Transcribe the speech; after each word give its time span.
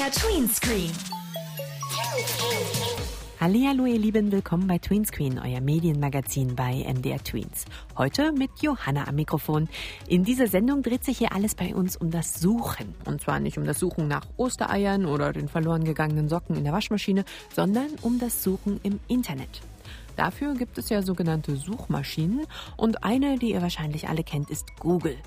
MDR 0.00 0.12
Tween 0.12 0.48
Screen. 0.48 0.90
Hallihallo 3.38 3.84
ihr 3.84 3.98
Lieben, 3.98 4.32
willkommen 4.32 4.66
bei 4.66 4.78
Tweenscreen, 4.78 5.38
euer 5.38 5.60
Medienmagazin 5.60 6.56
bei 6.56 6.86
MDR 6.90 7.22
Tweens. 7.22 7.66
Heute 7.98 8.32
mit 8.32 8.48
Johanna 8.62 9.06
am 9.08 9.16
Mikrofon. 9.16 9.68
In 10.08 10.24
dieser 10.24 10.46
Sendung 10.46 10.82
dreht 10.82 11.04
sich 11.04 11.18
hier 11.18 11.34
alles 11.34 11.54
bei 11.54 11.74
uns 11.74 11.96
um 11.96 12.10
das 12.10 12.40
Suchen. 12.40 12.94
Und 13.04 13.20
zwar 13.20 13.40
nicht 13.40 13.58
um 13.58 13.66
das 13.66 13.78
Suchen 13.78 14.08
nach 14.08 14.26
Ostereiern 14.38 15.04
oder 15.04 15.34
den 15.34 15.48
verloren 15.48 15.84
gegangenen 15.84 16.30
Socken 16.30 16.56
in 16.56 16.64
der 16.64 16.72
Waschmaschine, 16.72 17.26
sondern 17.54 17.88
um 18.00 18.18
das 18.18 18.42
Suchen 18.42 18.80
im 18.82 19.00
Internet. 19.06 19.60
Dafür 20.16 20.54
gibt 20.54 20.78
es 20.78 20.88
ja 20.88 21.02
sogenannte 21.02 21.56
Suchmaschinen 21.56 22.46
und 22.78 23.04
eine, 23.04 23.38
die 23.38 23.50
ihr 23.50 23.60
wahrscheinlich 23.60 24.08
alle 24.08 24.24
kennt, 24.24 24.48
ist 24.48 24.64
Google. 24.78 25.18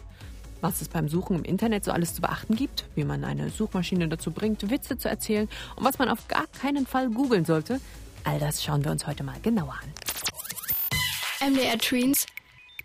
Was 0.64 0.80
es 0.80 0.88
beim 0.88 1.10
Suchen 1.10 1.36
im 1.36 1.44
Internet 1.44 1.84
so 1.84 1.92
alles 1.92 2.16
zu 2.16 2.22
beachten 2.22 2.56
gibt, 2.56 2.86
wie 2.96 3.04
man 3.04 3.26
eine 3.26 3.50
Suchmaschine 3.50 4.08
dazu 4.08 4.32
bringt, 4.32 4.70
Witze 4.70 4.98
zu 4.98 5.10
erzählen 5.10 5.50
und 5.76 5.84
was 5.84 6.00
man 6.00 6.08
auf 6.08 6.30
gar 6.30 6.48
keinen 6.48 6.88
Fall 6.88 7.10
googeln 7.10 7.44
sollte, 7.44 7.82
all 8.24 8.40
das 8.40 8.64
schauen 8.64 8.86
wir 8.86 8.92
uns 8.92 9.06
heute 9.06 9.26
mal 9.26 9.36
genauer 9.44 9.76
an. 9.84 11.52
MDR 11.52 11.78
Tweens. 11.80 12.26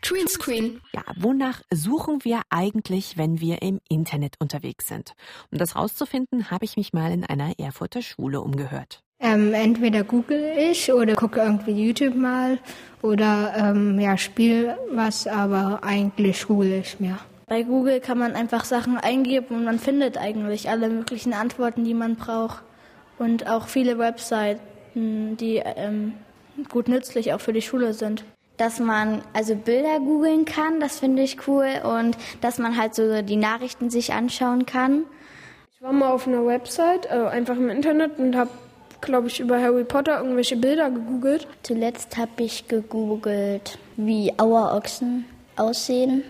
Tween 0.03 0.27
Screen. 0.27 0.81
Ja, 0.93 1.03
wonach 1.19 1.63
suchen 1.73 2.25
wir 2.25 2.41
eigentlich, 2.51 3.17
wenn 3.17 3.41
wir 3.41 3.63
im 3.63 3.79
Internet 3.89 4.35
unterwegs 4.41 4.89
sind? 4.89 5.13
Um 5.53 5.59
das 5.59 5.77
rauszufinden, 5.77 6.51
habe 6.51 6.65
ich 6.65 6.77
mich 6.77 6.93
mal 6.93 7.13
in 7.13 7.25
einer 7.25 7.61
Erfurter 7.61 8.03
Schule 8.03 8.41
umgehört. 8.41 9.05
Ähm, 9.21 9.55
entweder 9.55 10.03
google 10.03 10.53
ich 10.59 10.93
oder 10.93 11.15
gucke 11.15 11.39
irgendwie 11.39 11.87
YouTube 11.87 12.17
mal 12.17 12.59
oder 13.03 13.55
ähm, 13.57 14.01
ja, 14.01 14.17
spiele 14.17 14.77
was, 14.91 15.29
aber 15.29 15.85
eigentlich 15.85 16.45
google 16.45 16.73
ich 16.73 16.99
mehr. 16.99 17.21
Bei 17.49 17.63
Google 17.63 18.01
kann 18.01 18.19
man 18.19 18.35
einfach 18.35 18.65
Sachen 18.65 18.99
eingeben 18.99 19.57
und 19.57 19.65
man 19.65 19.79
findet 19.79 20.19
eigentlich 20.19 20.69
alle 20.69 20.91
möglichen 20.91 21.33
Antworten, 21.33 21.83
die 21.85 21.95
man 21.95 22.17
braucht. 22.17 22.63
Und 23.19 23.49
auch 23.49 23.69
viele 23.69 23.99
Webseiten, 23.99 25.37
die 25.39 25.57
ähm, 25.57 26.13
gut 26.69 26.89
nützlich 26.89 27.33
auch 27.33 27.41
für 27.41 27.55
die 27.55 27.63
Schule 27.63 27.95
sind. 27.95 28.25
Dass 28.59 28.81
man 28.81 29.23
also 29.33 29.55
Bilder 29.55 29.99
googeln 29.99 30.45
kann, 30.45 30.79
das 30.79 30.99
finde 30.99 31.23
ich 31.23 31.49
cool. 31.49 31.69
Und 31.85 32.19
dass 32.43 32.59
man 32.59 32.77
halt 32.77 32.95
so 32.95 33.23
die 33.23 33.37
Nachrichten 33.37 33.89
sich 33.89 34.13
anschauen 34.13 34.67
kann. 34.67 35.05
Ich 35.75 35.81
war 35.81 35.93
mal 35.93 36.11
auf 36.11 36.27
einer 36.27 36.45
Website, 36.45 37.11
also 37.11 37.27
einfach 37.27 37.57
im 37.57 37.71
Internet 37.71 38.19
und 38.19 38.37
habe, 38.37 38.51
glaube 39.01 39.29
ich, 39.29 39.41
über 39.41 39.61
Harry 39.61 39.85
Potter 39.85 40.19
irgendwelche 40.19 40.57
Bilder 40.57 40.91
gegoogelt. 40.91 41.47
Zuletzt 41.63 42.19
habe 42.19 42.43
ich 42.43 42.69
gegoogelt, 42.69 43.79
wie 43.97 44.35
Auerochsen 44.37 45.25
aussehen 45.57 46.25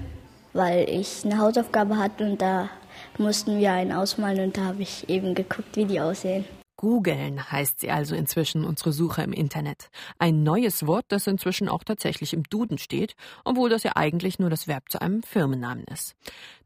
weil 0.58 0.90
ich 0.90 1.24
eine 1.24 1.38
Hausaufgabe 1.38 1.96
hatte 1.96 2.24
und 2.24 2.42
da 2.42 2.68
mussten 3.16 3.58
wir 3.58 3.72
einen 3.72 3.92
ausmalen 3.92 4.46
und 4.46 4.56
da 4.56 4.64
habe 4.64 4.82
ich 4.82 5.08
eben 5.08 5.34
geguckt, 5.34 5.76
wie 5.76 5.84
die 5.84 6.00
aussehen. 6.00 6.44
Googeln 6.78 7.50
heißt 7.50 7.80
sie 7.80 7.90
also 7.90 8.14
inzwischen 8.14 8.64
unsere 8.64 8.92
Suche 8.92 9.22
im 9.22 9.32
Internet. 9.32 9.90
Ein 10.18 10.44
neues 10.44 10.86
Wort, 10.86 11.06
das 11.08 11.26
inzwischen 11.26 11.68
auch 11.68 11.82
tatsächlich 11.82 12.32
im 12.32 12.44
Duden 12.44 12.78
steht, 12.78 13.16
obwohl 13.44 13.68
das 13.68 13.82
ja 13.82 13.96
eigentlich 13.96 14.38
nur 14.38 14.48
das 14.48 14.68
Verb 14.68 14.84
zu 14.88 15.02
einem 15.02 15.24
Firmennamen 15.24 15.84
ist. 15.92 16.14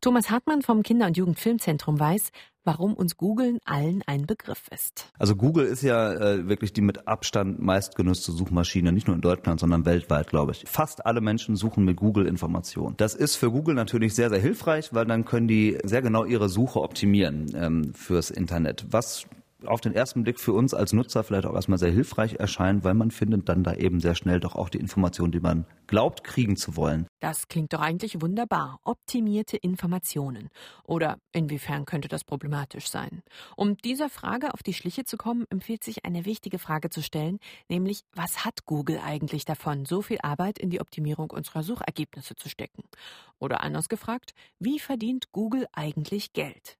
Thomas 0.02 0.30
Hartmann 0.30 0.60
vom 0.60 0.82
Kinder- 0.82 1.06
und 1.06 1.16
Jugendfilmzentrum 1.16 1.98
weiß, 1.98 2.30
warum 2.62 2.92
uns 2.92 3.16
Googeln 3.16 3.58
allen 3.64 4.02
ein 4.06 4.26
Begriff 4.26 4.68
ist. 4.70 5.10
Also 5.18 5.34
Google 5.34 5.64
ist 5.64 5.82
ja 5.82 6.12
äh, 6.12 6.46
wirklich 6.46 6.74
die 6.74 6.82
mit 6.82 7.08
Abstand 7.08 7.60
meistgenutzte 7.60 8.32
Suchmaschine, 8.32 8.92
nicht 8.92 9.06
nur 9.06 9.16
in 9.16 9.22
Deutschland, 9.22 9.60
sondern 9.60 9.86
weltweit, 9.86 10.28
glaube 10.28 10.52
ich. 10.52 10.64
Fast 10.66 11.06
alle 11.06 11.22
Menschen 11.22 11.56
suchen 11.56 11.84
mit 11.84 11.96
Google 11.96 12.26
Informationen. 12.26 12.96
Das 12.98 13.14
ist 13.14 13.36
für 13.36 13.50
Google 13.50 13.74
natürlich 13.74 14.14
sehr, 14.14 14.28
sehr 14.28 14.40
hilfreich, 14.40 14.92
weil 14.92 15.06
dann 15.06 15.24
können 15.24 15.48
die 15.48 15.78
sehr 15.84 16.02
genau 16.02 16.26
ihre 16.26 16.50
Suche 16.50 16.82
optimieren 16.82 17.50
ähm, 17.56 17.94
fürs 17.94 18.30
Internet. 18.30 18.84
Was 18.90 19.26
auf 19.66 19.80
den 19.80 19.94
ersten 19.94 20.22
Blick 20.22 20.40
für 20.40 20.52
uns 20.52 20.74
als 20.74 20.92
Nutzer 20.92 21.24
vielleicht 21.24 21.46
auch 21.46 21.54
erstmal 21.54 21.78
sehr 21.78 21.90
hilfreich 21.90 22.34
erscheint, 22.34 22.84
weil 22.84 22.94
man 22.94 23.10
findet 23.10 23.48
dann 23.48 23.64
da 23.64 23.74
eben 23.74 24.00
sehr 24.00 24.14
schnell 24.14 24.40
doch 24.40 24.54
auch 24.54 24.68
die 24.68 24.78
Informationen, 24.78 25.32
die 25.32 25.40
man 25.40 25.66
glaubt, 25.86 26.24
kriegen 26.24 26.56
zu 26.56 26.76
wollen. 26.76 27.06
Das 27.20 27.48
klingt 27.48 27.72
doch 27.72 27.80
eigentlich 27.80 28.20
wunderbar. 28.20 28.80
Optimierte 28.84 29.56
Informationen. 29.56 30.48
Oder 30.84 31.18
inwiefern 31.32 31.84
könnte 31.84 32.08
das 32.08 32.24
problematisch 32.24 32.88
sein? 32.88 33.22
Um 33.56 33.76
dieser 33.76 34.08
Frage 34.08 34.54
auf 34.54 34.62
die 34.62 34.74
Schliche 34.74 35.04
zu 35.04 35.16
kommen, 35.16 35.44
empfiehlt 35.50 35.84
sich 35.84 36.04
eine 36.04 36.24
wichtige 36.24 36.58
Frage 36.58 36.90
zu 36.90 37.02
stellen, 37.02 37.38
nämlich 37.68 38.02
was 38.14 38.44
hat 38.44 38.64
Google 38.66 39.00
eigentlich 39.04 39.44
davon, 39.44 39.84
so 39.84 40.02
viel 40.02 40.18
Arbeit 40.22 40.58
in 40.58 40.70
die 40.70 40.80
Optimierung 40.80 41.30
unserer 41.30 41.62
Suchergebnisse 41.62 42.36
zu 42.36 42.48
stecken? 42.48 42.84
Oder 43.38 43.62
anders 43.62 43.88
gefragt, 43.88 44.34
wie 44.58 44.78
verdient 44.78 45.32
Google 45.32 45.66
eigentlich 45.72 46.32
Geld? 46.32 46.78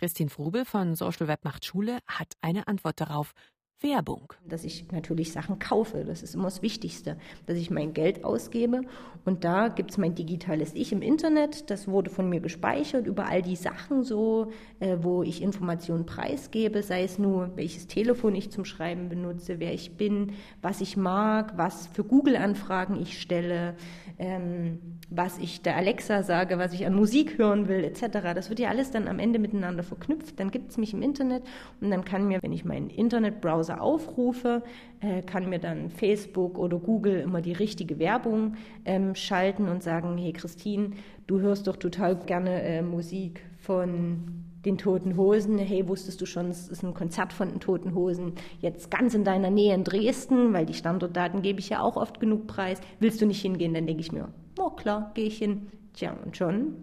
Christine 0.00 0.30
Frubel 0.30 0.64
von 0.64 0.94
Social 0.94 1.28
Web 1.28 1.44
macht 1.44 1.66
Schule 1.66 1.98
hat 2.06 2.32
eine 2.40 2.68
Antwort 2.68 3.02
darauf. 3.02 3.34
Werbung. 3.82 4.34
Dass 4.46 4.64
ich 4.64 4.90
natürlich 4.92 5.32
Sachen 5.32 5.58
kaufe, 5.58 6.04
das 6.04 6.22
ist 6.22 6.34
immer 6.34 6.44
das 6.44 6.60
Wichtigste, 6.60 7.16
dass 7.46 7.56
ich 7.56 7.70
mein 7.70 7.94
Geld 7.94 8.24
ausgebe. 8.24 8.82
Und 9.24 9.44
da 9.44 9.68
gibt 9.68 9.90
es 9.90 9.98
mein 9.98 10.14
digitales 10.14 10.74
Ich 10.74 10.92
im 10.92 11.02
Internet, 11.02 11.70
das 11.70 11.88
wurde 11.88 12.10
von 12.10 12.28
mir 12.28 12.40
gespeichert 12.40 13.06
über 13.06 13.26
all 13.26 13.42
die 13.42 13.56
Sachen 13.56 14.02
so, 14.02 14.50
äh, 14.80 14.96
wo 15.00 15.22
ich 15.22 15.42
Informationen 15.42 16.06
preisgebe, 16.06 16.82
sei 16.82 17.04
es 17.04 17.18
nur, 17.18 17.50
welches 17.56 17.86
Telefon 17.86 18.34
ich 18.34 18.50
zum 18.50 18.64
Schreiben 18.64 19.08
benutze, 19.08 19.60
wer 19.60 19.72
ich 19.72 19.96
bin, 19.96 20.32
was 20.62 20.80
ich 20.80 20.96
mag, 20.96 21.56
was 21.56 21.86
für 21.86 22.04
Google-Anfragen 22.04 23.00
ich 23.00 23.20
stelle, 23.20 23.74
ähm, 24.18 24.78
was 25.10 25.38
ich 25.38 25.62
der 25.62 25.76
Alexa 25.76 26.22
sage, 26.22 26.58
was 26.58 26.72
ich 26.72 26.86
an 26.86 26.94
Musik 26.94 27.36
hören 27.38 27.68
will, 27.68 27.84
etc. 27.84 28.34
Das 28.34 28.48
wird 28.48 28.60
ja 28.60 28.68
alles 28.68 28.90
dann 28.90 29.08
am 29.08 29.18
Ende 29.18 29.38
miteinander 29.38 29.82
verknüpft. 29.82 30.38
Dann 30.38 30.50
gibt 30.50 30.70
es 30.70 30.78
mich 30.78 30.94
im 30.94 31.02
Internet 31.02 31.42
und 31.80 31.90
dann 31.90 32.04
kann 32.04 32.28
mir, 32.28 32.42
wenn 32.42 32.52
ich 32.52 32.64
meinen 32.64 32.90
Internetbrowser 32.90 33.69
aufrufe, 33.78 34.62
äh, 35.00 35.22
kann 35.22 35.48
mir 35.48 35.58
dann 35.58 35.90
Facebook 35.90 36.58
oder 36.58 36.78
Google 36.78 37.20
immer 37.20 37.40
die 37.40 37.52
richtige 37.52 37.98
Werbung 37.98 38.56
ähm, 38.84 39.14
schalten 39.14 39.68
und 39.68 39.82
sagen, 39.82 40.16
hey 40.18 40.32
Christine, 40.32 40.90
du 41.26 41.40
hörst 41.40 41.66
doch 41.66 41.76
total 41.76 42.16
gerne 42.16 42.62
äh, 42.62 42.82
Musik 42.82 43.44
von 43.58 44.44
den 44.64 44.76
Toten 44.78 45.16
Hosen. 45.16 45.58
Hey, 45.58 45.88
wusstest 45.88 46.20
du 46.20 46.26
schon, 46.26 46.48
es 46.50 46.68
ist 46.68 46.82
ein 46.82 46.94
Konzert 46.94 47.32
von 47.32 47.48
den 47.48 47.60
Toten 47.60 47.94
Hosen 47.94 48.34
jetzt 48.60 48.90
ganz 48.90 49.14
in 49.14 49.24
deiner 49.24 49.50
Nähe 49.50 49.74
in 49.74 49.84
Dresden, 49.84 50.52
weil 50.52 50.66
die 50.66 50.74
Standortdaten 50.74 51.42
gebe 51.42 51.60
ich 51.60 51.70
ja 51.70 51.80
auch 51.80 51.96
oft 51.96 52.20
genug 52.20 52.46
preis. 52.46 52.80
Willst 52.98 53.20
du 53.20 53.26
nicht 53.26 53.40
hingehen? 53.40 53.74
Dann 53.74 53.86
denke 53.86 54.02
ich 54.02 54.12
mir, 54.12 54.28
oh 54.58 54.70
klar, 54.70 55.12
gehe 55.14 55.26
ich 55.26 55.38
hin. 55.38 55.68
Tja, 55.94 56.16
und 56.24 56.36
schon 56.36 56.76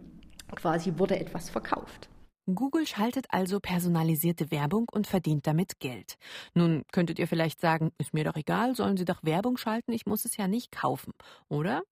quasi 0.55 0.93
wurde 0.97 1.19
etwas 1.19 1.49
verkauft. 1.49 2.09
Google 2.55 2.87
schaltet 2.87 3.25
also 3.29 3.59
personalisierte 3.59 4.51
Werbung 4.51 4.87
und 4.91 5.05
verdient 5.05 5.45
damit 5.47 5.79
Geld. 5.79 6.17
Nun 6.53 6.83
könntet 6.93 7.19
ihr 7.19 7.27
vielleicht 7.27 7.59
sagen, 7.59 7.91
ist 7.97 8.13
mir 8.13 8.23
doch 8.23 8.37
egal, 8.37 8.73
sollen 8.73 8.95
Sie 8.95 9.03
doch 9.05 9.21
Werbung 9.23 9.57
schalten, 9.57 9.91
ich 9.91 10.05
muss 10.05 10.23
es 10.23 10.37
ja 10.37 10.47
nicht 10.47 10.71
kaufen, 10.71 11.11
oder? 11.49 11.83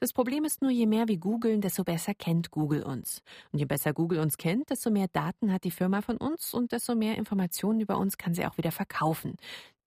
Das 0.00 0.12
Problem 0.12 0.44
ist 0.44 0.62
nur, 0.62 0.70
je 0.70 0.86
mehr 0.86 1.08
wir 1.08 1.18
googeln, 1.18 1.60
desto 1.60 1.82
besser 1.82 2.14
kennt 2.14 2.52
Google 2.52 2.84
uns. 2.84 3.22
Und 3.50 3.58
je 3.58 3.64
besser 3.64 3.92
Google 3.92 4.20
uns 4.20 4.36
kennt, 4.36 4.70
desto 4.70 4.90
mehr 4.90 5.08
Daten 5.08 5.52
hat 5.52 5.64
die 5.64 5.72
Firma 5.72 6.02
von 6.02 6.18
uns 6.18 6.54
und 6.54 6.70
desto 6.70 6.94
mehr 6.94 7.16
Informationen 7.16 7.80
über 7.80 7.98
uns 7.98 8.16
kann 8.16 8.34
sie 8.34 8.46
auch 8.46 8.58
wieder 8.58 8.70
verkaufen. 8.70 9.36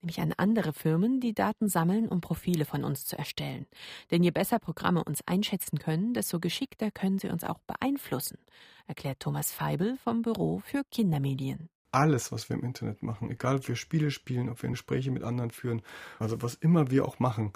Nämlich 0.02 0.20
an 0.20 0.34
andere 0.36 0.74
Firmen, 0.74 1.20
die 1.20 1.34
Daten 1.34 1.68
sammeln, 1.68 2.10
um 2.10 2.22
Profile 2.22 2.66
von 2.66 2.84
uns 2.84 3.06
zu 3.06 3.18
erstellen. 3.18 3.68
Denn 4.10 4.24
je 4.24 4.32
besser 4.32 4.58
Programme 4.58 5.04
uns 5.04 5.22
einschätzen 5.28 5.78
können, 5.78 6.14
desto 6.14 6.40
geschickter 6.40 6.90
können 6.90 7.20
sie 7.20 7.30
uns 7.30 7.44
auch 7.44 7.60
beeinflussen, 7.60 8.40
erklärt 8.88 9.20
Thomas 9.20 9.52
Feibel 9.52 9.98
vom 9.98 10.24
Büro 10.24 10.60
für 10.60 10.84
Kindermedien 10.90 11.70
alles, 11.92 12.32
was 12.32 12.50
wir 12.50 12.56
im 12.56 12.64
Internet 12.64 13.04
machen, 13.04 13.30
egal 13.30 13.58
ob 13.58 13.68
wir 13.68 13.76
Spiele 13.76 14.12
spielen, 14.12 14.50
ob 14.50 14.62
wir 14.62 14.70
Gespräche 14.70 15.12
mit 15.12 15.24
anderen 15.24 15.52
führen, 15.52 15.82
also 16.20 16.42
was 16.42 16.56
immer 16.56 16.90
wir 16.90 17.06
auch 17.06 17.20
machen, 17.20 17.52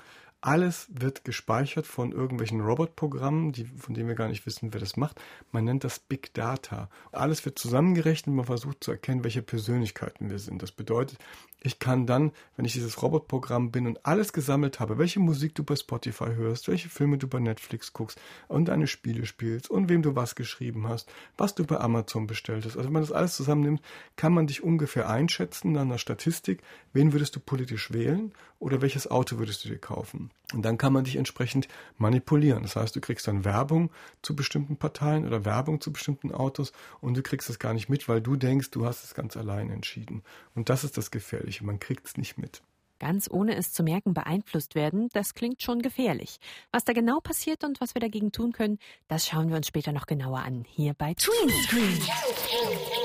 alles 0.45 0.87
wird 0.91 1.23
gespeichert 1.23 1.87
von 1.87 2.11
irgendwelchen 2.11 2.61
Robotprogrammen, 2.61 3.51
die, 3.51 3.65
von 3.65 3.95
denen 3.95 4.07
wir 4.07 4.15
gar 4.15 4.27
nicht 4.27 4.45
wissen, 4.45 4.73
wer 4.73 4.79
das 4.79 4.95
macht. 4.95 5.19
Man 5.51 5.63
nennt 5.63 5.83
das 5.83 5.97
Big 5.97 6.35
Data. 6.35 6.87
Alles 7.11 7.43
wird 7.45 7.57
zusammengerechnet, 7.57 8.35
man 8.35 8.45
versucht 8.45 8.83
zu 8.83 8.91
erkennen, 8.91 9.23
welche 9.23 9.41
Persönlichkeiten 9.41 10.29
wir 10.29 10.37
sind. 10.37 10.61
Das 10.61 10.71
bedeutet, 10.71 11.17
ich 11.65 11.79
kann 11.79 12.05
dann, 12.05 12.31
wenn 12.55 12.65
ich 12.65 12.73
dieses 12.73 13.01
Robotprogramm 13.01 13.71
bin 13.71 13.87
und 13.87 14.05
alles 14.05 14.33
gesammelt 14.33 14.79
habe, 14.79 14.99
welche 14.99 15.19
Musik 15.19 15.55
du 15.55 15.63
bei 15.63 15.75
Spotify 15.75 16.35
hörst, 16.35 16.67
welche 16.67 16.89
Filme 16.89 17.17
du 17.17 17.27
bei 17.27 17.39
Netflix 17.39 17.91
guckst 17.91 18.21
und 18.47 18.65
deine 18.65 18.85
Spiele 18.85 19.25
spielst 19.25 19.71
und 19.71 19.89
wem 19.89 20.03
du 20.03 20.15
was 20.15 20.35
geschrieben 20.35 20.87
hast, 20.87 21.11
was 21.37 21.55
du 21.55 21.65
bei 21.65 21.79
Amazon 21.79 22.27
bestellt 22.27 22.65
hast. 22.65 22.77
Also 22.77 22.85
wenn 22.85 22.93
man 22.93 23.01
das 23.01 23.11
alles 23.11 23.35
zusammennimmt, 23.35 23.81
kann 24.15 24.31
man 24.31 24.45
dich 24.45 24.63
ungefähr 24.63 25.09
einschätzen 25.09 25.71
nach 25.71 25.81
einer 25.81 25.97
Statistik, 25.97 26.61
wen 26.93 27.13
würdest 27.13 27.35
du 27.35 27.39
politisch 27.39 27.91
wählen 27.91 28.31
oder 28.59 28.83
welches 28.83 29.09
Auto 29.09 29.39
würdest 29.39 29.65
du 29.65 29.69
dir 29.69 29.79
kaufen. 29.79 30.29
Und 30.53 30.63
dann 30.63 30.77
kann 30.77 30.93
man 30.93 31.03
dich 31.03 31.15
entsprechend 31.15 31.67
manipulieren. 31.97 32.63
Das 32.63 32.75
heißt, 32.75 32.95
du 32.95 33.01
kriegst 33.01 33.27
dann 33.27 33.45
Werbung 33.45 33.89
zu 34.21 34.35
bestimmten 34.35 34.77
Parteien 34.77 35.25
oder 35.25 35.43
Werbung 35.43 35.81
zu 35.81 35.91
bestimmten 35.91 36.31
Autos 36.31 36.71
und 37.01 37.17
du 37.17 37.23
kriegst 37.23 37.49
es 37.49 37.57
gar 37.57 37.73
nicht 37.73 37.89
mit, 37.89 38.07
weil 38.07 38.21
du 38.21 38.35
denkst, 38.35 38.69
du 38.71 38.85
hast 38.85 39.03
es 39.03 39.15
ganz 39.15 39.35
allein 39.35 39.71
entschieden. 39.71 40.23
Und 40.53 40.69
das 40.69 40.83
ist 40.83 40.97
das 40.97 41.09
Gefährliche. 41.09 41.65
Man 41.65 41.79
kriegt 41.79 42.05
es 42.05 42.17
nicht 42.17 42.37
mit. 42.37 42.61
Ganz 42.99 43.29
ohne 43.29 43.55
es 43.55 43.73
zu 43.73 43.83
merken 43.83 44.13
beeinflusst 44.13 44.73
werden, 44.75 45.09
das 45.11 45.33
klingt 45.33 45.61
schon 45.61 45.81
gefährlich. 45.81 46.37
Was 46.71 46.85
da 46.85 46.93
genau 46.93 47.19
passiert 47.19 47.63
und 47.63 47.81
was 47.81 47.93
wir 47.93 47.99
dagegen 47.99 48.31
tun 48.31 48.53
können, 48.53 48.79
das 49.07 49.27
schauen 49.27 49.49
wir 49.49 49.57
uns 49.57 49.67
später 49.67 49.91
noch 49.91 50.05
genauer 50.05 50.39
an. 50.39 50.63
Hier 50.67 50.93
bei 50.93 51.13
Tween 51.13 51.49
Screen. 51.63 53.04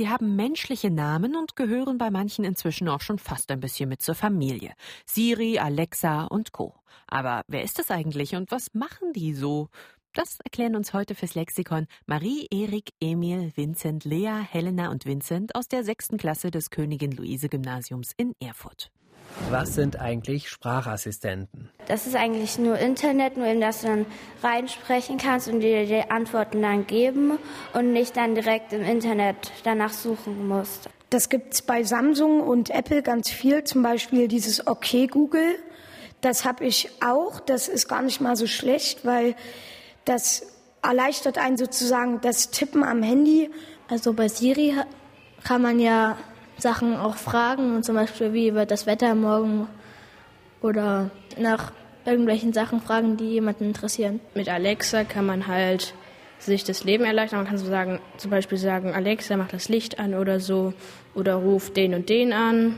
Sie 0.00 0.08
haben 0.08 0.34
menschliche 0.34 0.90
Namen 0.90 1.36
und 1.36 1.56
gehören 1.56 1.98
bei 1.98 2.10
manchen 2.10 2.42
inzwischen 2.42 2.88
auch 2.88 3.02
schon 3.02 3.18
fast 3.18 3.50
ein 3.50 3.60
bisschen 3.60 3.90
mit 3.90 4.00
zur 4.00 4.14
Familie. 4.14 4.72
Siri, 5.04 5.58
Alexa 5.58 6.24
und 6.24 6.52
Co. 6.52 6.74
Aber 7.06 7.42
wer 7.48 7.62
ist 7.62 7.78
das 7.78 7.90
eigentlich 7.90 8.34
und 8.34 8.50
was 8.50 8.72
machen 8.72 9.12
die 9.12 9.34
so? 9.34 9.68
Das 10.14 10.40
erklären 10.40 10.74
uns 10.74 10.94
heute 10.94 11.14
fürs 11.14 11.34
Lexikon 11.34 11.86
Marie, 12.06 12.46
Erik, 12.50 12.94
Emil, 12.98 13.52
Vincent, 13.54 14.06
Lea, 14.06 14.40
Helena 14.50 14.90
und 14.90 15.04
Vincent 15.04 15.54
aus 15.54 15.68
der 15.68 15.84
sechsten 15.84 16.16
Klasse 16.16 16.50
des 16.50 16.70
Königin 16.70 17.12
Luise 17.12 17.50
Gymnasiums 17.50 18.12
in 18.16 18.32
Erfurt. 18.40 18.90
Was 19.48 19.74
sind 19.74 19.98
eigentlich 19.98 20.48
Sprachassistenten? 20.48 21.70
Das 21.86 22.06
ist 22.06 22.14
eigentlich 22.14 22.58
nur 22.58 22.78
Internet, 22.78 23.36
nur 23.36 23.46
eben, 23.46 23.60
dass 23.60 23.80
du 23.80 23.88
dann 23.88 24.06
reinsprechen 24.42 25.18
kannst 25.18 25.48
und 25.48 25.60
dir 25.60 25.86
die 25.86 26.10
Antworten 26.10 26.62
dann 26.62 26.86
geben 26.86 27.38
und 27.72 27.92
nicht 27.92 28.16
dann 28.16 28.34
direkt 28.34 28.72
im 28.72 28.82
Internet 28.82 29.52
danach 29.64 29.92
suchen 29.92 30.46
musst. 30.46 30.88
Das 31.10 31.28
gibt 31.28 31.54
es 31.54 31.62
bei 31.62 31.82
Samsung 31.82 32.40
und 32.40 32.70
Apple 32.70 33.02
ganz 33.02 33.28
viel, 33.28 33.64
zum 33.64 33.82
Beispiel 33.82 34.28
dieses 34.28 34.66
OK 34.66 35.10
Google. 35.10 35.56
Das 36.20 36.44
habe 36.44 36.64
ich 36.64 36.90
auch. 37.04 37.40
Das 37.40 37.66
ist 37.66 37.88
gar 37.88 38.02
nicht 38.02 38.20
mal 38.20 38.36
so 38.36 38.46
schlecht, 38.46 39.04
weil 39.04 39.34
das 40.04 40.46
erleichtert 40.82 41.38
einen 41.38 41.56
sozusagen 41.56 42.20
das 42.20 42.50
Tippen 42.50 42.84
am 42.84 43.02
Handy. 43.02 43.50
Also 43.88 44.12
bei 44.12 44.28
Siri 44.28 44.74
kann 45.42 45.62
man 45.62 45.80
ja 45.80 46.16
Sachen 46.60 46.96
auch 46.96 47.16
fragen, 47.16 47.82
zum 47.82 47.94
Beispiel 47.94 48.32
wie 48.32 48.54
wird 48.54 48.70
das 48.70 48.86
Wetter 48.86 49.14
morgen 49.14 49.66
oder 50.62 51.10
nach 51.38 51.72
irgendwelchen 52.04 52.52
Sachen 52.52 52.80
fragen, 52.80 53.16
die 53.16 53.30
jemanden 53.30 53.64
interessieren. 53.64 54.20
Mit 54.34 54.48
Alexa 54.48 55.04
kann 55.04 55.26
man 55.26 55.46
halt 55.46 55.94
sich 56.38 56.64
das 56.64 56.84
Leben 56.84 57.04
erleichtern. 57.04 57.40
Man 57.40 57.48
kann 57.48 57.58
so 57.58 57.66
sagen, 57.66 58.00
zum 58.16 58.30
Beispiel 58.30 58.58
sagen, 58.58 58.94
Alexa 58.94 59.36
macht 59.36 59.52
das 59.52 59.68
Licht 59.68 59.98
an 59.98 60.14
oder 60.14 60.40
so 60.40 60.72
oder 61.14 61.34
ruft 61.34 61.76
den 61.76 61.94
und 61.94 62.08
den 62.08 62.32
an 62.32 62.76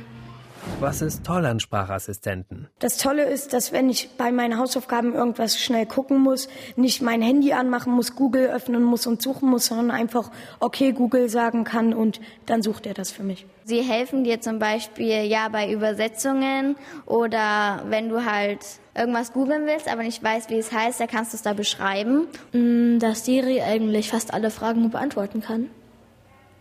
was 0.81 1.03
ist 1.03 1.25
toll 1.25 1.47
an 1.47 1.61
Sprachassistenten? 1.61 2.69
Das 2.79 2.97
Tolle 2.97 3.25
ist, 3.25 3.53
dass 3.53 3.73
wenn 3.73 3.89
ich 3.89 4.11
bei 4.17 4.33
meinen 4.33 4.59
Hausaufgaben 4.59 5.15
irgendwas 5.15 5.59
schnell 5.59 5.87
gucken 5.87 6.19
muss, 6.19 6.49
nicht 6.77 7.03
mein 7.03 7.23
Handy 7.23 7.53
anmachen 7.53 7.93
muss, 7.93 8.17
Google 8.17 8.49
öffnen 8.49 8.83
muss 8.83 9.07
und 9.07 9.23
suchen 9.23 9.49
muss, 9.49 9.67
sondern 9.67 9.91
einfach 9.91 10.31
okay 10.61 10.93
Google 10.93 11.29
sagen 11.29 11.65
kann 11.65 11.95
und 11.95 12.21
dann 12.47 12.63
sucht 12.63 12.87
er 12.87 12.95
das 12.95 13.11
für 13.11 13.23
mich. 13.23 13.47
Sie 13.65 13.83
helfen 13.83 14.25
dir 14.25 14.41
zum 14.41 14.59
Beispiel 14.59 15.25
ja 15.25 15.49
bei 15.49 15.71
Übersetzungen 15.71 16.77
oder 17.07 17.85
wenn 17.89 18.09
du 18.09 18.25
halt 18.25 18.61
irgendwas 18.95 19.33
googeln 19.33 19.67
willst, 19.67 19.89
aber 19.89 20.03
nicht 20.03 20.23
weißt, 20.23 20.51
wie 20.51 20.59
es 20.59 20.73
heißt, 20.73 21.01
dann 21.01 21.09
kannst 21.09 21.33
du 21.33 21.37
es 21.37 21.43
da 21.43 21.53
beschreiben. 21.53 22.27
Mm, 22.53 22.99
dass 22.99 23.25
Siri 23.25 23.63
eigentlich 23.63 24.11
fast 24.11 24.35
alle 24.35 24.51
Fragen 24.51 24.91
beantworten 24.91 25.41
kann 25.41 25.71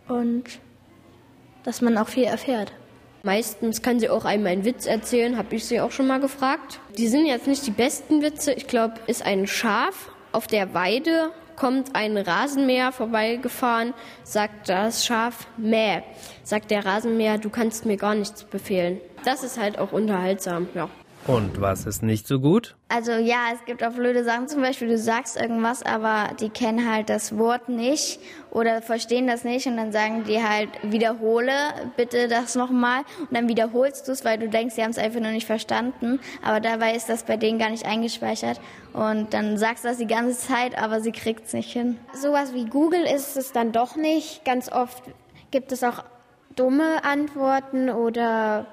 und 0.08 0.44
dass 1.64 1.80
man 1.80 1.96
auch 1.98 2.08
viel 2.08 2.24
erfährt. 2.24 2.72
Meistens 3.24 3.82
kann 3.82 4.00
sie 4.00 4.08
auch 4.08 4.24
einem 4.24 4.46
einen 4.46 4.64
Witz 4.64 4.86
erzählen, 4.86 5.36
habe 5.38 5.54
ich 5.54 5.64
sie 5.64 5.80
auch 5.80 5.92
schon 5.92 6.08
mal 6.08 6.18
gefragt. 6.18 6.80
Die 6.98 7.06
sind 7.06 7.26
jetzt 7.26 7.46
nicht 7.46 7.64
die 7.66 7.70
besten 7.70 8.20
Witze. 8.20 8.52
Ich 8.52 8.66
glaube, 8.66 8.94
ist 9.06 9.24
ein 9.24 9.46
Schaf 9.46 10.10
auf 10.32 10.48
der 10.48 10.74
Weide, 10.74 11.30
kommt 11.54 11.94
ein 11.94 12.16
Rasenmäher 12.16 12.90
vorbeigefahren, 12.90 13.94
sagt 14.24 14.68
das 14.68 15.06
Schaf 15.06 15.46
Mäh. 15.56 16.02
Sagt 16.42 16.72
der 16.72 16.84
Rasenmäher, 16.84 17.38
du 17.38 17.50
kannst 17.50 17.86
mir 17.86 17.96
gar 17.96 18.16
nichts 18.16 18.42
befehlen. 18.42 19.00
Das 19.24 19.44
ist 19.44 19.60
halt 19.60 19.78
auch 19.78 19.92
unterhaltsam, 19.92 20.68
ja. 20.74 20.88
Und 21.26 21.60
was 21.60 21.86
ist 21.86 22.02
nicht 22.02 22.26
so 22.26 22.40
gut? 22.40 22.74
Also 22.88 23.12
ja, 23.12 23.46
es 23.54 23.64
gibt 23.64 23.84
auch 23.84 23.92
blöde 23.92 24.24
Sachen, 24.24 24.48
zum 24.48 24.60
Beispiel 24.60 24.88
du 24.88 24.98
sagst 24.98 25.40
irgendwas, 25.40 25.84
aber 25.84 26.34
die 26.40 26.48
kennen 26.48 26.90
halt 26.90 27.08
das 27.08 27.38
Wort 27.38 27.68
nicht 27.68 28.18
oder 28.50 28.82
verstehen 28.82 29.28
das 29.28 29.44
nicht 29.44 29.66
und 29.68 29.76
dann 29.76 29.92
sagen 29.92 30.24
die 30.24 30.42
halt, 30.42 30.68
wiederhole 30.82 31.52
bitte 31.96 32.26
das 32.26 32.56
nochmal 32.56 33.02
und 33.20 33.32
dann 33.32 33.48
wiederholst 33.48 34.08
du 34.08 34.12
es, 34.12 34.24
weil 34.24 34.36
du 34.36 34.48
denkst, 34.48 34.74
sie 34.74 34.82
haben 34.82 34.90
es 34.90 34.98
einfach 34.98 35.20
nur 35.20 35.30
nicht 35.30 35.46
verstanden, 35.46 36.18
aber 36.42 36.58
dabei 36.58 36.94
ist 36.96 37.08
das 37.08 37.22
bei 37.22 37.36
denen 37.36 37.60
gar 37.60 37.70
nicht 37.70 37.86
eingespeichert 37.86 38.60
und 38.92 39.32
dann 39.32 39.56
sagst 39.58 39.84
du 39.84 39.88
das 39.88 39.98
die 39.98 40.08
ganze 40.08 40.36
Zeit, 40.36 40.76
aber 40.76 41.00
sie 41.00 41.12
kriegt 41.12 41.46
es 41.46 41.52
nicht 41.52 41.72
hin. 41.72 41.98
Sowas 42.20 42.52
wie 42.52 42.64
Google 42.64 43.04
ist 43.04 43.36
es 43.36 43.52
dann 43.52 43.70
doch 43.70 43.94
nicht. 43.94 44.44
Ganz 44.44 44.70
oft 44.72 45.04
gibt 45.52 45.70
es 45.70 45.84
auch 45.84 46.02
dumme 46.56 47.04
Antworten 47.04 47.90
oder 47.90 48.66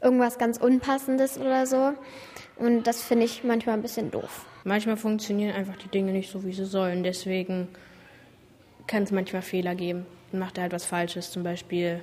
irgendwas 0.00 0.38
ganz 0.38 0.58
Unpassendes 0.58 1.38
oder 1.38 1.66
so. 1.66 1.92
Und 2.56 2.84
das 2.84 3.02
finde 3.02 3.24
ich 3.24 3.44
manchmal 3.44 3.76
ein 3.76 3.82
bisschen 3.82 4.10
doof. 4.10 4.46
Manchmal 4.64 4.96
funktionieren 4.96 5.54
einfach 5.54 5.76
die 5.76 5.88
Dinge 5.88 6.12
nicht 6.12 6.30
so, 6.30 6.44
wie 6.44 6.52
sie 6.52 6.66
sollen. 6.66 7.02
Deswegen 7.02 7.68
kann 8.86 9.04
es 9.04 9.10
manchmal 9.10 9.42
Fehler 9.42 9.74
geben. 9.74 10.06
Dann 10.30 10.40
macht 10.40 10.58
er 10.58 10.62
halt 10.62 10.72
was 10.72 10.84
Falsches. 10.84 11.30
Zum 11.30 11.42
Beispiel, 11.42 12.02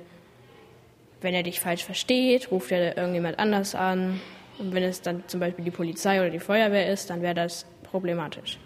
wenn 1.20 1.34
er 1.34 1.42
dich 1.42 1.60
falsch 1.60 1.84
versteht, 1.84 2.50
ruft 2.50 2.72
er 2.72 2.96
irgendjemand 2.96 3.38
anders 3.38 3.74
an. 3.74 4.20
Und 4.58 4.74
wenn 4.74 4.82
es 4.82 5.00
dann 5.02 5.22
zum 5.28 5.40
Beispiel 5.40 5.64
die 5.64 5.70
Polizei 5.70 6.20
oder 6.20 6.30
die 6.30 6.40
Feuerwehr 6.40 6.92
ist, 6.92 7.10
dann 7.10 7.22
wäre 7.22 7.34
das 7.34 7.66
problematisch. 7.84 8.58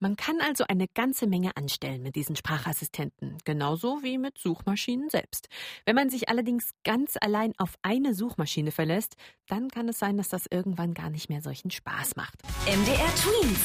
Man 0.00 0.14
kann 0.16 0.40
also 0.40 0.64
eine 0.68 0.86
ganze 0.86 1.26
Menge 1.26 1.56
anstellen 1.56 2.02
mit 2.02 2.14
diesen 2.14 2.36
Sprachassistenten, 2.36 3.36
genauso 3.44 3.98
wie 4.02 4.16
mit 4.16 4.38
Suchmaschinen 4.38 5.10
selbst. 5.10 5.48
Wenn 5.86 5.96
man 5.96 6.08
sich 6.08 6.28
allerdings 6.28 6.70
ganz 6.84 7.16
allein 7.20 7.52
auf 7.58 7.74
eine 7.82 8.14
Suchmaschine 8.14 8.70
verlässt, 8.70 9.16
dann 9.48 9.68
kann 9.68 9.88
es 9.88 9.98
sein, 9.98 10.16
dass 10.16 10.28
das 10.28 10.46
irgendwann 10.48 10.94
gar 10.94 11.10
nicht 11.10 11.28
mehr 11.28 11.42
solchen 11.42 11.72
Spaß 11.72 12.14
macht. 12.14 12.40
MDR 12.66 13.12
Tweens. 13.16 13.58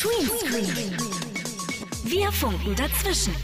Tweenscreen. 0.00 0.96
Wir 2.04 2.30
funken 2.30 2.76
dazwischen. 2.76 3.34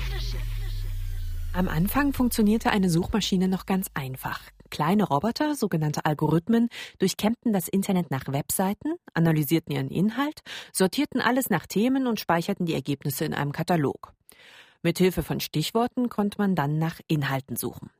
Am 1.53 1.69
Anfang 1.69 2.13
funktionierte 2.13 2.71
eine 2.71 2.91
Suchmaschine 2.91 3.49
noch 3.49 3.67
ganz 3.67 3.89
einfach. 3.95 4.41
Kleine 4.71 5.05
Roboter, 5.05 5.55
sogenannte 5.55 6.05
Algorithmen, 6.05 6.69
durchkämmten 6.99 7.53
das 7.53 7.69
Internet 7.69 8.11
nach 8.11 8.27
Webseiten, 8.27 8.95
analysierten 9.15 9.75
ihren 9.75 9.91
Inhalt, 9.91 10.41
sortierten 10.73 11.21
alles 11.21 11.51
nach 11.51 11.67
Themen 11.67 12.07
und 12.07 12.21
speicherten 12.21 12.67
die 12.67 12.75
Ergebnisse 12.75 13.25
in 13.25 13.35
einem 13.35 13.53
Katalog. 13.53 14.13
Mithilfe 14.83 15.23
von 15.23 15.41
Stichworten 15.41 16.09
konnte 16.09 16.39
man 16.39 16.55
dann 16.55 16.79
nach 16.79 17.01
Inhalten 17.09 17.57
suchen. 17.57 17.91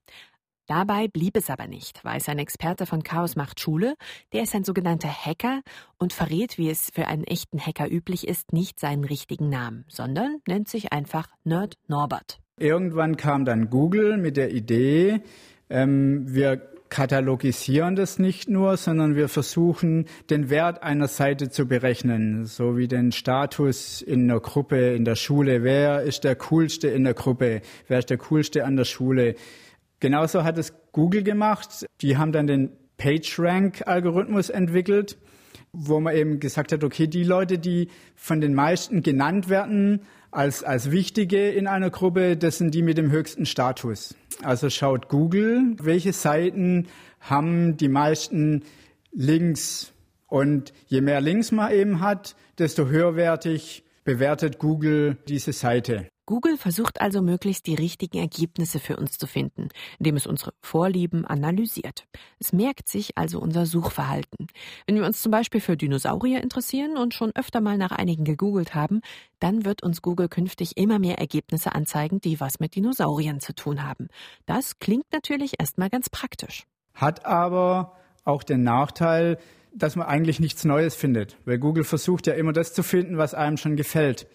Dabei 0.67 1.07
blieb 1.07 1.37
es 1.37 1.49
aber 1.49 1.69
nicht, 1.69 2.05
weiß 2.05 2.29
ein 2.29 2.41
Experte 2.41 2.87
von 2.87 3.05
Chaos 3.05 3.37
macht 3.37 3.61
Schule, 3.61 3.95
der 4.33 4.43
ist 4.43 4.55
ein 4.55 4.65
sogenannter 4.65 5.09
Hacker 5.09 5.63
und 5.97 6.13
verrät, 6.13 6.59
wie 6.59 6.69
es 6.69 6.91
für 6.93 7.07
einen 7.07 7.23
echten 7.23 7.61
Hacker 7.61 7.89
üblich 7.89 8.27
ist, 8.27 8.53
nicht 8.53 8.81
seinen 8.81 9.05
richtigen 9.05 9.49
Namen, 9.49 9.85
sondern 9.87 10.41
nennt 10.49 10.69
sich 10.69 10.93
einfach 10.93 11.29
Nerd 11.45 11.75
Norbert. 11.87 12.41
Irgendwann 12.59 13.17
kam 13.17 13.45
dann 13.45 13.71
Google 13.71 14.17
mit 14.17 14.37
der 14.37 14.53
Idee, 14.53 15.21
ähm, 15.71 16.25
wir 16.27 16.61
katalogisieren 16.89 17.97
das 17.97 18.19
nicht 18.19 18.49
nur, 18.49 18.77
sondern 18.77 19.17
wir 19.17 19.29
versuchen, 19.29 20.07
den 20.31 20.51
Wert 20.51 20.83
einer 20.83 21.09
Seite 21.09 21.51
zu 21.51 21.67
berechnen, 21.67 22.47
so 22.47 22.77
wie 22.77 22.89
den 22.89 23.13
Status 23.13 24.03
in 24.03 24.29
der 24.29 24.41
Gruppe, 24.41 24.95
in 24.95 25.05
der 25.05 25.17
Schule. 25.17 25.63
Wer 25.63 26.03
ist 26.03 26.25
der 26.25 26.37
Coolste 26.37 26.89
in 26.89 27.05
der 27.05 27.15
Gruppe? 27.15 27.61
Wer 27.89 27.99
ist 27.99 28.11
der 28.11 28.19
Coolste 28.19 28.65
an 28.65 28.77
der 28.77 28.85
Schule? 28.85 29.35
Genauso 30.01 30.45
hat 30.45 30.59
es 30.59 30.75
Google 30.93 31.23
gemacht. 31.23 31.87
Die 32.01 32.17
haben 32.17 32.33
dann 32.33 32.47
den 32.47 32.71
PageRank-Algorithmus 32.99 34.51
entwickelt, 34.51 35.19
wo 35.73 36.01
man 36.01 36.15
eben 36.15 36.41
gesagt 36.41 36.73
hat, 36.73 36.85
okay, 36.85 37.07
die 37.07 37.25
Leute, 37.25 37.59
die 37.59 37.89
von 38.15 38.41
den 38.41 38.55
meisten 38.55 39.03
genannt 39.03 39.49
werden, 39.49 40.03
als, 40.37 40.63
als 40.63 40.91
wichtige 40.91 41.49
in 41.49 41.67
einer 41.67 41.89
Gruppe, 41.89 42.37
das 42.37 42.59
sind 42.59 42.75
die 42.75 42.83
mit 42.83 42.99
dem 42.99 43.11
höchsten 43.11 43.47
Status. 43.47 44.15
Also 44.43 44.69
schaut 44.69 45.09
Google, 45.09 45.77
welche 45.81 46.13
Seiten 46.13 46.89
haben 47.21 47.79
die 47.79 47.89
meisten 47.89 48.63
Links. 49.13 49.93
Und 50.27 50.75
je 50.89 51.01
mehr 51.01 51.23
Links 51.23 51.53
man 51.53 51.73
eben 51.73 52.01
hat, 52.01 52.37
desto 52.59 52.87
höherwertig 52.87 53.83
bewertet 54.05 54.59
Google 54.59 55.17
diese 55.27 55.55
Seite. 55.55 56.07
Google 56.27 56.57
versucht 56.57 57.01
also 57.01 57.23
möglichst 57.23 57.67
die 57.69 57.77
richtigen 57.77 58.19
Ergebnisse 58.19 58.81
für 58.81 58.97
uns 58.97 59.17
zu 59.17 59.29
finden, 59.29 59.69
indem 59.99 60.17
es 60.17 60.27
unsere 60.27 60.53
Vorlieben 60.61 61.25
analysiert. 61.25 62.05
Es 62.41 62.53
merkt 62.53 62.89
sich 62.89 63.17
also 63.17 63.39
unser 63.39 63.65
Suchverhalten. 63.65 64.49
Wenn 64.87 64.97
wir 64.97 65.07
uns 65.07 65.23
zum 65.23 65.31
Beispiel 65.31 65.61
für 65.61 65.77
Dinosaurier 65.77 66.43
interessieren 66.43 66.97
und 66.97 67.15
schon 67.15 67.31
öfter 67.37 67.61
mal 67.61 67.79
nach 67.79 67.93
einigen 67.93 68.25
gegoogelt 68.25 68.75
haben, 68.75 69.03
dann 69.39 69.65
wird 69.65 69.85
uns 69.85 70.03
Google 70.03 70.29
künftig 70.29 70.77
immer 70.77 70.99
mehr 70.99 71.19
Ergebnisse 71.19 71.75
anzeigen, 71.75 72.21
die 72.21 72.41
was 72.41 72.59
mit 72.59 72.75
Dinosauriern 72.75 73.39
zu 73.39 73.55
tun 73.55 73.85
haben. 73.85 74.09
Das 74.47 74.81
klingt 74.81 75.07
natürlich 75.13 75.61
erstmal 75.61 75.91
ganz 75.91 76.11
praktisch. 76.11 76.65
Hat 76.93 77.25
aber 77.25 77.97
auch 78.25 78.43
den 78.43 78.65
Nachteil, 78.65 79.39
dass 79.73 79.95
man 79.95 80.09
eigentlich 80.09 80.41
nichts 80.41 80.65
Neues 80.65 80.97
findet, 80.97 81.37
weil 81.45 81.59
Google 81.59 81.85
versucht 81.85 82.27
ja 82.27 82.33
immer 82.35 82.53
das 82.53 82.75
zu 82.75 82.83
finden, 82.83 83.17
was 83.17 83.35
einem 83.35 83.59
schon 83.59 83.77
gefällt 83.77 84.27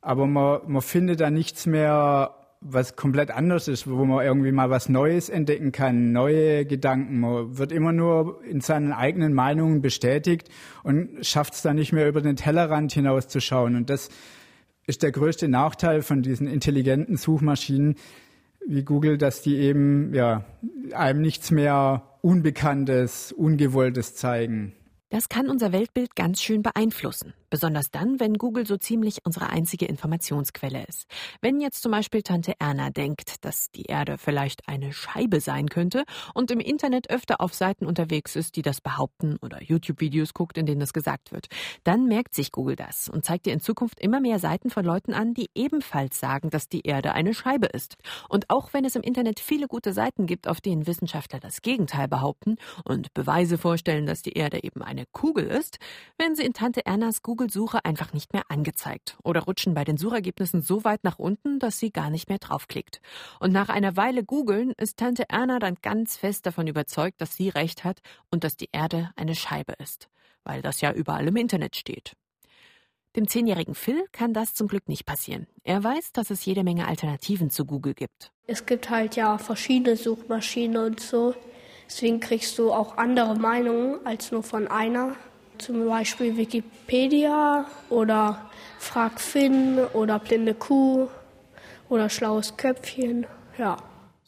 aber 0.00 0.26
man, 0.26 0.60
man 0.66 0.82
findet 0.82 1.20
da 1.20 1.30
nichts 1.30 1.66
mehr, 1.66 2.34
was 2.60 2.96
komplett 2.96 3.30
anders 3.30 3.68
ist, 3.68 3.88
wo 3.88 4.04
man 4.04 4.24
irgendwie 4.24 4.52
mal 4.52 4.70
was 4.70 4.88
Neues 4.88 5.28
entdecken 5.28 5.70
kann, 5.70 6.12
neue 6.12 6.66
Gedanken. 6.66 7.20
Man 7.20 7.56
wird 7.56 7.72
immer 7.72 7.92
nur 7.92 8.42
in 8.44 8.60
seinen 8.60 8.92
eigenen 8.92 9.32
Meinungen 9.32 9.80
bestätigt 9.80 10.48
und 10.82 11.24
schafft 11.24 11.54
es 11.54 11.62
dann 11.62 11.76
nicht 11.76 11.92
mehr 11.92 12.08
über 12.08 12.20
den 12.20 12.36
Tellerrand 12.36 12.92
hinauszuschauen. 12.92 13.76
Und 13.76 13.90
das 13.90 14.08
ist 14.86 15.02
der 15.02 15.12
größte 15.12 15.48
Nachteil 15.48 16.02
von 16.02 16.22
diesen 16.22 16.48
intelligenten 16.48 17.16
Suchmaschinen. 17.16 17.96
wie 18.66 18.84
Google, 18.84 19.18
dass 19.18 19.40
die 19.40 19.56
eben 19.56 20.12
ja, 20.12 20.44
einem 20.92 21.22
nichts 21.22 21.50
mehr 21.50 22.18
Unbekanntes, 22.20 23.32
Ungewolltes 23.32 24.14
zeigen. 24.14 24.74
Das 25.10 25.30
kann 25.30 25.48
unser 25.48 25.72
Weltbild 25.72 26.14
ganz 26.16 26.42
schön 26.42 26.62
beeinflussen. 26.62 27.32
Besonders 27.50 27.90
dann, 27.90 28.20
wenn 28.20 28.34
Google 28.34 28.66
so 28.66 28.76
ziemlich 28.76 29.24
unsere 29.24 29.48
einzige 29.48 29.86
Informationsquelle 29.86 30.84
ist. 30.86 31.06
Wenn 31.40 31.60
jetzt 31.60 31.82
zum 31.82 31.92
Beispiel 31.92 32.22
Tante 32.22 32.54
Erna 32.58 32.90
denkt, 32.90 33.44
dass 33.44 33.70
die 33.70 33.84
Erde 33.84 34.18
vielleicht 34.18 34.68
eine 34.68 34.92
Scheibe 34.92 35.40
sein 35.40 35.68
könnte 35.68 36.04
und 36.34 36.50
im 36.50 36.60
Internet 36.60 37.08
öfter 37.10 37.40
auf 37.40 37.54
Seiten 37.54 37.86
unterwegs 37.86 38.36
ist, 38.36 38.56
die 38.56 38.62
das 38.62 38.82
behaupten 38.82 39.38
oder 39.40 39.62
YouTube-Videos 39.62 40.34
guckt, 40.34 40.58
in 40.58 40.66
denen 40.66 40.80
das 40.80 40.92
gesagt 40.92 41.32
wird, 41.32 41.46
dann 41.84 42.04
merkt 42.06 42.34
sich 42.34 42.52
Google 42.52 42.76
das 42.76 43.08
und 43.08 43.24
zeigt 43.24 43.46
dir 43.46 43.54
in 43.54 43.60
Zukunft 43.60 43.98
immer 43.98 44.20
mehr 44.20 44.38
Seiten 44.38 44.68
von 44.68 44.84
Leuten 44.84 45.14
an, 45.14 45.32
die 45.32 45.48
ebenfalls 45.54 46.20
sagen, 46.20 46.50
dass 46.50 46.68
die 46.68 46.82
Erde 46.82 47.12
eine 47.12 47.32
Scheibe 47.32 47.66
ist. 47.66 47.96
Und 48.28 48.50
auch 48.50 48.74
wenn 48.74 48.84
es 48.84 48.94
im 48.94 49.02
Internet 49.02 49.40
viele 49.40 49.68
gute 49.68 49.94
Seiten 49.94 50.26
gibt, 50.26 50.48
auf 50.48 50.60
denen 50.60 50.86
Wissenschaftler 50.86 51.40
das 51.40 51.62
Gegenteil 51.62 52.08
behaupten 52.08 52.56
und 52.84 53.14
Beweise 53.14 53.56
vorstellen, 53.56 54.04
dass 54.04 54.20
die 54.22 54.32
Erde 54.32 54.62
eben 54.62 54.82
eine 54.82 55.06
Kugel 55.12 55.46
ist, 55.46 55.78
werden 56.18 56.36
sie 56.36 56.44
in 56.44 56.52
Tante 56.52 56.84
Ernas 56.84 57.22
Google 57.22 57.37
Google-Suche 57.38 57.84
einfach 57.84 58.12
nicht 58.12 58.32
mehr 58.32 58.42
angezeigt 58.48 59.16
oder 59.22 59.42
rutschen 59.42 59.72
bei 59.72 59.84
den 59.84 59.96
Suchergebnissen 59.96 60.60
so 60.60 60.82
weit 60.82 61.04
nach 61.04 61.20
unten, 61.20 61.60
dass 61.60 61.78
sie 61.78 61.92
gar 61.92 62.10
nicht 62.10 62.28
mehr 62.28 62.38
draufklickt. 62.38 63.00
Und 63.38 63.52
nach 63.52 63.68
einer 63.68 63.96
Weile 63.96 64.24
googeln 64.24 64.72
ist 64.76 64.96
Tante 64.96 65.28
Erna 65.28 65.60
dann 65.60 65.76
ganz 65.80 66.16
fest 66.16 66.46
davon 66.46 66.66
überzeugt, 66.66 67.20
dass 67.20 67.36
sie 67.36 67.48
recht 67.48 67.84
hat 67.84 68.00
und 68.32 68.42
dass 68.42 68.56
die 68.56 68.70
Erde 68.72 69.12
eine 69.14 69.36
Scheibe 69.36 69.74
ist, 69.78 70.08
weil 70.42 70.62
das 70.62 70.80
ja 70.80 70.92
überall 70.92 71.28
im 71.28 71.36
Internet 71.36 71.76
steht. 71.76 72.14
Dem 73.14 73.28
zehnjährigen 73.28 73.76
Phil 73.76 74.04
kann 74.10 74.34
das 74.34 74.54
zum 74.54 74.66
Glück 74.66 74.88
nicht 74.88 75.06
passieren. 75.06 75.46
Er 75.62 75.84
weiß, 75.84 76.10
dass 76.12 76.30
es 76.30 76.44
jede 76.44 76.64
Menge 76.64 76.88
Alternativen 76.88 77.50
zu 77.50 77.66
Google 77.66 77.94
gibt. 77.94 78.32
Es 78.48 78.66
gibt 78.66 78.90
halt 78.90 79.14
ja 79.14 79.38
verschiedene 79.38 79.96
Suchmaschinen 79.96 80.76
und 80.84 80.98
so. 80.98 81.36
Deswegen 81.86 82.18
kriegst 82.18 82.58
du 82.58 82.72
auch 82.72 82.96
andere 82.96 83.36
Meinungen 83.36 84.04
als 84.04 84.32
nur 84.32 84.42
von 84.42 84.66
einer 84.66 85.14
zum 85.58 85.86
Beispiel 85.86 86.36
Wikipedia 86.36 87.66
oder 87.90 88.50
Frag 88.78 89.20
Finn 89.20 89.78
oder 89.92 90.18
Blinde 90.18 90.54
Kuh 90.54 91.08
oder 91.88 92.08
Schlaues 92.08 92.56
Köpfchen. 92.56 93.26
Ja. 93.56 93.76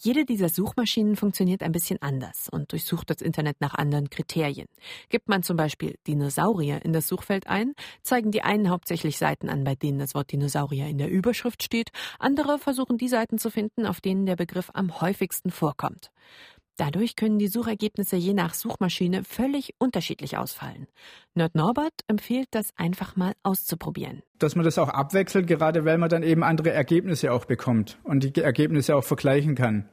Jede 0.03 0.25
dieser 0.25 0.49
Suchmaschinen 0.49 1.15
funktioniert 1.15 1.63
ein 1.63 1.73
bisschen 1.73 2.01
anders 2.01 2.49
und 2.51 2.73
durchsucht 2.73 3.11
das 3.11 3.21
Internet 3.21 3.61
nach 3.61 3.75
anderen 3.75 4.09
Kriterien. 4.09 4.67
Gibt 5.11 5.29
man 5.29 5.43
zum 5.43 5.59
Beispiel 5.59 5.97
Dinosaurier 6.07 6.83
in 6.83 6.95
das 6.95 7.07
Suchfeld 7.07 7.47
ein, 7.49 7.75
zeigen 8.03 8.31
die 8.31 8.41
einen 8.41 8.71
hauptsächlich 8.71 9.19
Seiten 9.19 9.51
an, 9.51 9.63
bei 9.63 9.75
denen 9.75 9.99
das 9.99 10.15
Wort 10.15 10.33
Dinosaurier 10.33 10.87
in 10.87 10.97
der 10.97 11.11
Überschrift 11.11 11.63
steht, 11.63 11.91
andere 12.19 12.59
versuchen 12.59 12.97
die 12.97 13.09
Seiten 13.09 13.37
zu 13.37 13.51
finden, 13.51 13.85
auf 13.85 14.01
denen 14.01 14.25
der 14.25 14.37
Begriff 14.37 14.71
am 14.73 15.03
häufigsten 15.03 15.51
vorkommt. 15.51 16.11
Dadurch 16.77 17.15
können 17.15 17.39
die 17.39 17.49
Suchergebnisse 17.49 18.17
je 18.17 18.33
nach 18.33 18.55
Suchmaschine 18.55 19.23
völlig 19.25 19.75
unterschiedlich 19.79 20.39
ausfallen. 20.39 20.87
Nerd 21.35 21.55
Norbert 21.55 21.93
empfiehlt, 22.07 22.49
das 22.53 22.71
einfach 22.77 23.17
mal 23.17 23.35
auszuprobieren. 23.43 24.23
Dass 24.39 24.57
man 24.57 24.65
das 24.65 24.79
auch 24.79 24.89
abwechselt, 24.89 25.47
gerade 25.47 25.85
weil 25.85 25.99
man 25.99 26.09
dann 26.09 26.23
eben 26.23 26.43
andere 26.43 26.71
Ergebnisse 26.71 27.33
auch 27.33 27.45
bekommt 27.45 27.99
und 28.03 28.37
die 28.37 28.41
Ergebnisse 28.41 28.97
auch 28.97 29.05
vergleichen 29.05 29.55
kann. 29.55 29.89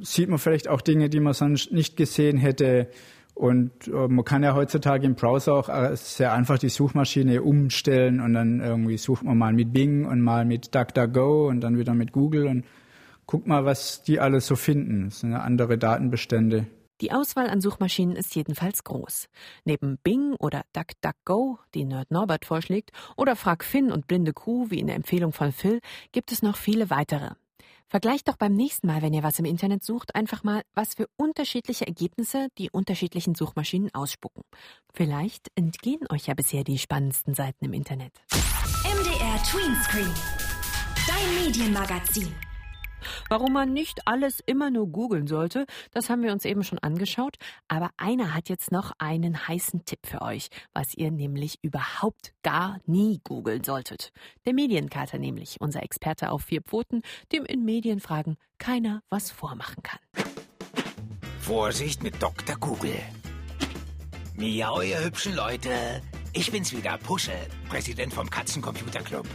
Sieht 0.00 0.28
man 0.28 0.38
vielleicht 0.38 0.68
auch 0.68 0.80
Dinge, 0.80 1.08
die 1.08 1.20
man 1.20 1.32
sonst 1.32 1.72
nicht 1.72 1.96
gesehen 1.96 2.38
hätte. 2.38 2.88
Und 3.34 3.88
äh, 3.88 4.08
man 4.08 4.24
kann 4.24 4.42
ja 4.42 4.54
heutzutage 4.54 5.06
im 5.06 5.14
Browser 5.14 5.54
auch 5.54 5.68
äh, 5.68 5.96
sehr 5.96 6.32
einfach 6.34 6.58
die 6.58 6.68
Suchmaschine 6.68 7.42
umstellen 7.42 8.20
und 8.20 8.34
dann 8.34 8.60
irgendwie 8.60 8.98
sucht 8.98 9.24
man 9.24 9.38
mal 9.38 9.54
mit 9.54 9.72
Bing 9.72 10.04
und 10.04 10.20
mal 10.20 10.44
mit 10.44 10.74
DuckDuckGo 10.74 11.48
und 11.48 11.60
dann 11.60 11.78
wieder 11.78 11.94
mit 11.94 12.12
Google 12.12 12.46
und 12.46 12.64
guck 13.32 13.46
mal, 13.46 13.64
was 13.64 14.02
die 14.02 14.20
alles 14.20 14.46
so 14.46 14.56
finden. 14.56 15.06
Das 15.06 15.20
sind 15.20 15.32
ja 15.32 15.38
andere 15.38 15.78
Datenbestände. 15.78 16.66
Die 17.00 17.12
Auswahl 17.12 17.48
an 17.48 17.62
Suchmaschinen 17.62 18.14
ist 18.14 18.34
jedenfalls 18.34 18.84
groß. 18.84 19.30
Neben 19.64 19.96
Bing 20.04 20.34
oder 20.34 20.64
DuckDuckGo, 20.74 21.58
die 21.74 21.86
Nerd 21.86 22.10
Norbert 22.10 22.44
vorschlägt, 22.44 22.90
oder 23.16 23.34
Frag 23.34 23.64
Finn 23.64 23.90
und 23.90 24.06
Blinde 24.06 24.34
Kuh, 24.34 24.66
wie 24.68 24.78
in 24.78 24.86
der 24.86 24.96
Empfehlung 24.96 25.32
von 25.32 25.50
Phil, 25.50 25.80
gibt 26.12 26.30
es 26.30 26.42
noch 26.42 26.58
viele 26.58 26.90
weitere. 26.90 27.30
Vergleicht 27.88 28.28
doch 28.28 28.36
beim 28.36 28.52
nächsten 28.52 28.86
Mal, 28.86 29.00
wenn 29.00 29.14
ihr 29.14 29.22
was 29.22 29.38
im 29.38 29.46
Internet 29.46 29.82
sucht, 29.82 30.14
einfach 30.14 30.44
mal, 30.44 30.60
was 30.74 30.92
für 30.92 31.06
unterschiedliche 31.16 31.86
Ergebnisse 31.86 32.48
die 32.58 32.68
unterschiedlichen 32.70 33.34
Suchmaschinen 33.34 33.94
ausspucken. 33.94 34.42
Vielleicht 34.92 35.48
entgehen 35.54 36.06
euch 36.10 36.26
ja 36.26 36.34
bisher 36.34 36.64
die 36.64 36.76
spannendsten 36.76 37.32
Seiten 37.32 37.64
im 37.64 37.72
Internet. 37.72 38.12
MDR 38.84 39.42
Tweenscreen. 39.42 40.12
Dein 41.06 41.46
Medienmagazin. 41.46 42.28
Warum 43.28 43.52
man 43.52 43.72
nicht 43.72 44.06
alles 44.06 44.40
immer 44.44 44.70
nur 44.70 44.88
googeln 44.88 45.26
sollte, 45.26 45.66
das 45.92 46.10
haben 46.10 46.22
wir 46.22 46.32
uns 46.32 46.44
eben 46.44 46.64
schon 46.64 46.78
angeschaut. 46.78 47.36
Aber 47.68 47.90
einer 47.96 48.34
hat 48.34 48.48
jetzt 48.48 48.72
noch 48.72 48.92
einen 48.98 49.48
heißen 49.48 49.84
Tipp 49.84 50.06
für 50.06 50.22
euch, 50.22 50.48
was 50.72 50.94
ihr 50.94 51.10
nämlich 51.10 51.58
überhaupt 51.62 52.34
gar 52.42 52.78
nie 52.86 53.20
googeln 53.24 53.64
solltet. 53.64 54.12
Der 54.46 54.54
Medienkater 54.54 55.18
nämlich, 55.18 55.60
unser 55.60 55.82
Experte 55.82 56.30
auf 56.30 56.42
vier 56.42 56.62
Pfoten, 56.62 57.02
dem 57.32 57.44
in 57.44 57.64
Medienfragen 57.64 58.36
keiner 58.58 59.02
was 59.08 59.30
vormachen 59.30 59.82
kann. 59.82 60.00
Vorsicht 61.40 62.02
mit 62.02 62.22
Dr. 62.22 62.56
Google. 62.56 62.98
Miau, 64.36 64.80
ihr 64.80 65.04
hübschen 65.04 65.34
Leute. 65.34 66.00
Ich 66.32 66.50
bin's 66.50 66.72
wieder, 66.72 66.96
Puschel, 66.98 67.34
Präsident 67.68 68.14
vom 68.14 68.30
Katzencomputerclub. 68.30 69.26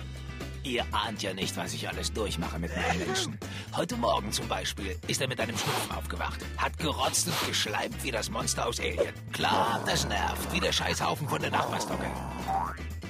Ihr 0.68 0.86
ahnt 0.92 1.24
ja 1.24 1.34
nicht, 1.34 1.56
was 1.56 1.74
ich 1.74 1.88
alles 1.88 2.12
durchmache 2.12 2.60
mit 2.60 2.76
meinen 2.76 3.08
Menschen. 3.08 3.40
Heute 3.74 3.96
Morgen 3.96 4.34
zum 4.34 4.50
Beispiel 4.50 5.00
ist 5.08 5.22
er 5.22 5.30
mit 5.30 5.40
einem 5.40 5.58
Schnupfen 5.58 5.96
aufgewacht, 5.96 6.42
hat 6.58 6.78
gerotzt 6.78 7.26
und 7.28 7.48
geschleimt 7.48 8.04
wie 8.04 8.12
das 8.12 8.30
Monster 8.30 8.66
aus 8.68 8.78
Alien. 8.82 9.14
Klar, 9.32 9.82
das 9.86 10.06
nervt, 10.06 10.52
wie 10.52 10.60
der 10.60 10.74
Scheißhaufen 10.74 11.30
von 11.30 11.42
der 11.42 11.52
Nachbarstocke. 11.52 12.12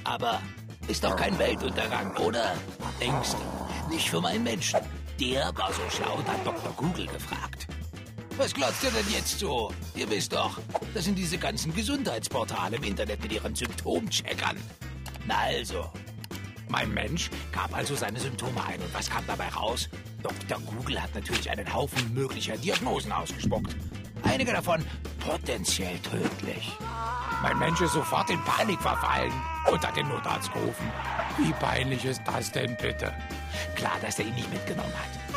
Aber 0.04 0.40
ist 0.86 1.02
doch 1.02 1.16
kein 1.16 1.36
Weltuntergang, 1.36 2.16
oder? 2.18 2.54
Du? 3.00 3.92
Nicht 3.92 4.08
für 4.08 4.20
meinen 4.20 4.44
Menschen. 4.44 4.78
Der 5.18 5.50
war 5.56 5.72
so 5.72 5.82
schlau 5.90 6.14
und 6.14 6.28
hat 6.28 6.46
Dr. 6.46 6.72
Google 6.76 7.08
gefragt. 7.08 7.66
Was 8.36 8.54
glotzt 8.54 8.84
ihr 8.84 8.92
denn 8.92 9.10
jetzt 9.10 9.36
so? 9.36 9.72
Ihr 9.96 10.08
wisst 10.08 10.32
doch, 10.32 10.60
das 10.94 11.06
sind 11.06 11.18
diese 11.18 11.38
ganzen 11.38 11.74
Gesundheitsportale 11.74 12.76
im 12.76 12.84
Internet 12.84 13.20
mit 13.20 13.32
ihren 13.32 13.56
Symptomcheckern. 13.56 14.56
Na 15.26 15.38
also, 15.38 15.90
mein 16.70 16.92
Mensch 16.92 17.30
gab 17.52 17.74
also 17.74 17.94
seine 17.94 18.20
Symptome 18.20 18.62
ein. 18.64 18.80
Und 18.80 18.92
was 18.94 19.10
kam 19.10 19.26
dabei 19.26 19.48
raus? 19.48 19.88
Dr. 20.22 20.58
Google 20.60 21.02
hat 21.02 21.14
natürlich 21.14 21.50
einen 21.50 21.72
Haufen 21.72 22.12
möglicher 22.14 22.56
Diagnosen 22.56 23.12
ausgespuckt. 23.12 23.76
Einige 24.22 24.52
davon 24.52 24.84
potenziell 25.20 25.98
tödlich. 26.00 26.72
Mein 27.42 27.58
Mensch 27.58 27.80
ist 27.80 27.92
sofort 27.92 28.30
in 28.30 28.42
Panik 28.44 28.80
verfallen 28.80 29.32
und 29.70 29.86
hat 29.86 29.96
den 29.96 30.08
Notarzt 30.08 30.52
gerufen. 30.52 30.90
Wie 31.38 31.52
peinlich 31.52 32.04
ist 32.04 32.22
das 32.26 32.50
denn 32.50 32.76
bitte? 32.80 33.14
Klar, 33.76 33.96
dass 34.02 34.18
er 34.18 34.26
ihn 34.26 34.34
nicht 34.34 34.52
mitgenommen 34.52 34.92
hat. 34.92 35.28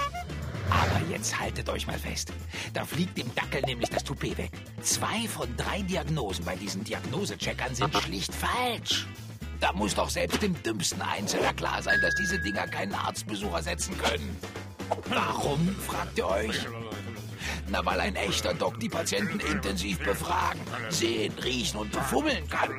Aber 0.71 1.05
jetzt 1.09 1.37
haltet 1.39 1.69
euch 1.69 1.85
mal 1.85 1.99
fest. 1.99 2.31
Da 2.73 2.85
fliegt 2.85 3.17
dem 3.17 3.33
Dackel 3.35 3.61
nämlich 3.63 3.89
das 3.89 4.03
Toupet 4.03 4.37
weg. 4.37 4.51
Zwei 4.81 5.27
von 5.27 5.55
drei 5.57 5.81
Diagnosen 5.81 6.45
bei 6.45 6.55
diesen 6.55 6.83
Diagnosecheckern 6.83 7.75
sind 7.75 7.95
schlicht 8.03 8.33
falsch. 8.33 9.05
Da 9.61 9.71
muss 9.73 9.93
doch 9.93 10.09
selbst 10.09 10.41
dem 10.41 10.61
dümmsten 10.63 11.01
Einzelner 11.01 11.53
klar 11.53 11.81
sein, 11.83 11.99
dass 12.01 12.15
diese 12.15 12.39
Dinger 12.39 12.67
keinen 12.67 12.95
Arztbesuch 12.95 13.53
ersetzen 13.53 13.95
können. 13.99 14.35
Warum, 15.07 15.75
fragt 15.75 16.17
ihr 16.17 16.27
euch? 16.27 16.67
Na, 17.69 17.85
weil 17.85 17.99
ein 17.99 18.15
echter 18.15 18.55
Doc 18.55 18.79
die 18.79 18.89
Patienten 18.89 19.39
intensiv 19.39 19.99
befragen, 19.99 20.59
sehen, 20.89 21.33
riechen 21.43 21.77
und 21.77 21.91
befummeln 21.91 22.49
kann. 22.49 22.71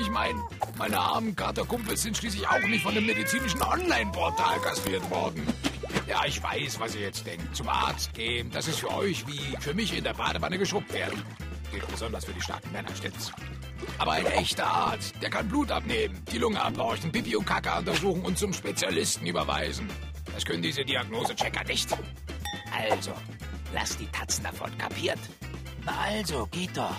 Ich 0.00 0.08
meine, 0.10 0.40
meine 0.78 0.98
armen 0.98 1.34
Katerkumpels 1.34 2.02
sind 2.02 2.16
schließlich 2.16 2.48
auch 2.48 2.60
nicht 2.60 2.84
von 2.84 2.94
dem 2.94 3.04
medizinischen 3.04 3.60
Online-Portal 3.60 4.60
kastriert 4.60 5.10
worden. 5.10 5.44
Ja, 6.06 6.24
ich 6.24 6.40
weiß, 6.40 6.78
was 6.78 6.94
ihr 6.94 7.00
jetzt 7.02 7.26
denkt. 7.26 7.54
Zum 7.54 7.68
Arzt 7.68 8.14
gehen, 8.14 8.48
das 8.52 8.68
ist 8.68 8.78
für 8.78 8.94
euch 8.94 9.26
wie 9.26 9.56
für 9.58 9.74
mich 9.74 9.96
in 9.96 10.04
der 10.04 10.14
Badewanne 10.14 10.56
geschubbt 10.56 10.92
werden. 10.92 11.20
Gilt 11.72 11.86
besonders 11.88 12.24
für 12.24 12.32
die 12.32 12.40
starken 12.40 12.70
Männer, 12.72 12.94
stimmt's? 12.96 13.32
Aber 13.98 14.12
ein 14.12 14.26
echter 14.26 14.66
Arzt, 14.66 15.14
der 15.22 15.30
kann 15.30 15.48
Blut 15.48 15.70
abnehmen, 15.70 16.22
die 16.32 16.38
Lunge 16.38 16.60
ableuchten, 16.60 17.12
Pipi 17.12 17.36
und 17.36 17.44
Kaka 17.44 17.78
untersuchen 17.78 18.22
und 18.22 18.38
zum 18.38 18.52
Spezialisten 18.52 19.26
überweisen. 19.26 19.88
Das 20.34 20.44
können 20.44 20.62
diese 20.62 20.84
Diagnosechecker 20.84 21.64
nicht. 21.64 21.88
Also, 22.90 23.12
lasst 23.72 23.98
die 24.00 24.06
Tatzen 24.06 24.44
davon, 24.44 24.76
kapiert? 24.78 25.18
Na 25.84 25.92
also, 26.06 26.46
geht 26.50 26.76
doch. 26.76 26.94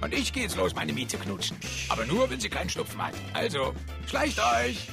Und 0.00 0.12
ich 0.14 0.32
geh 0.32 0.42
jetzt 0.42 0.56
los, 0.56 0.74
meine 0.74 0.92
Miete 0.92 1.16
knutschen. 1.16 1.56
Aber 1.88 2.04
nur, 2.06 2.28
wenn 2.28 2.40
sie 2.40 2.48
keinen 2.48 2.68
Schnupfen 2.68 3.00
hat. 3.00 3.14
Also, 3.32 3.72
schleicht 4.06 4.38
euch! 4.38 4.88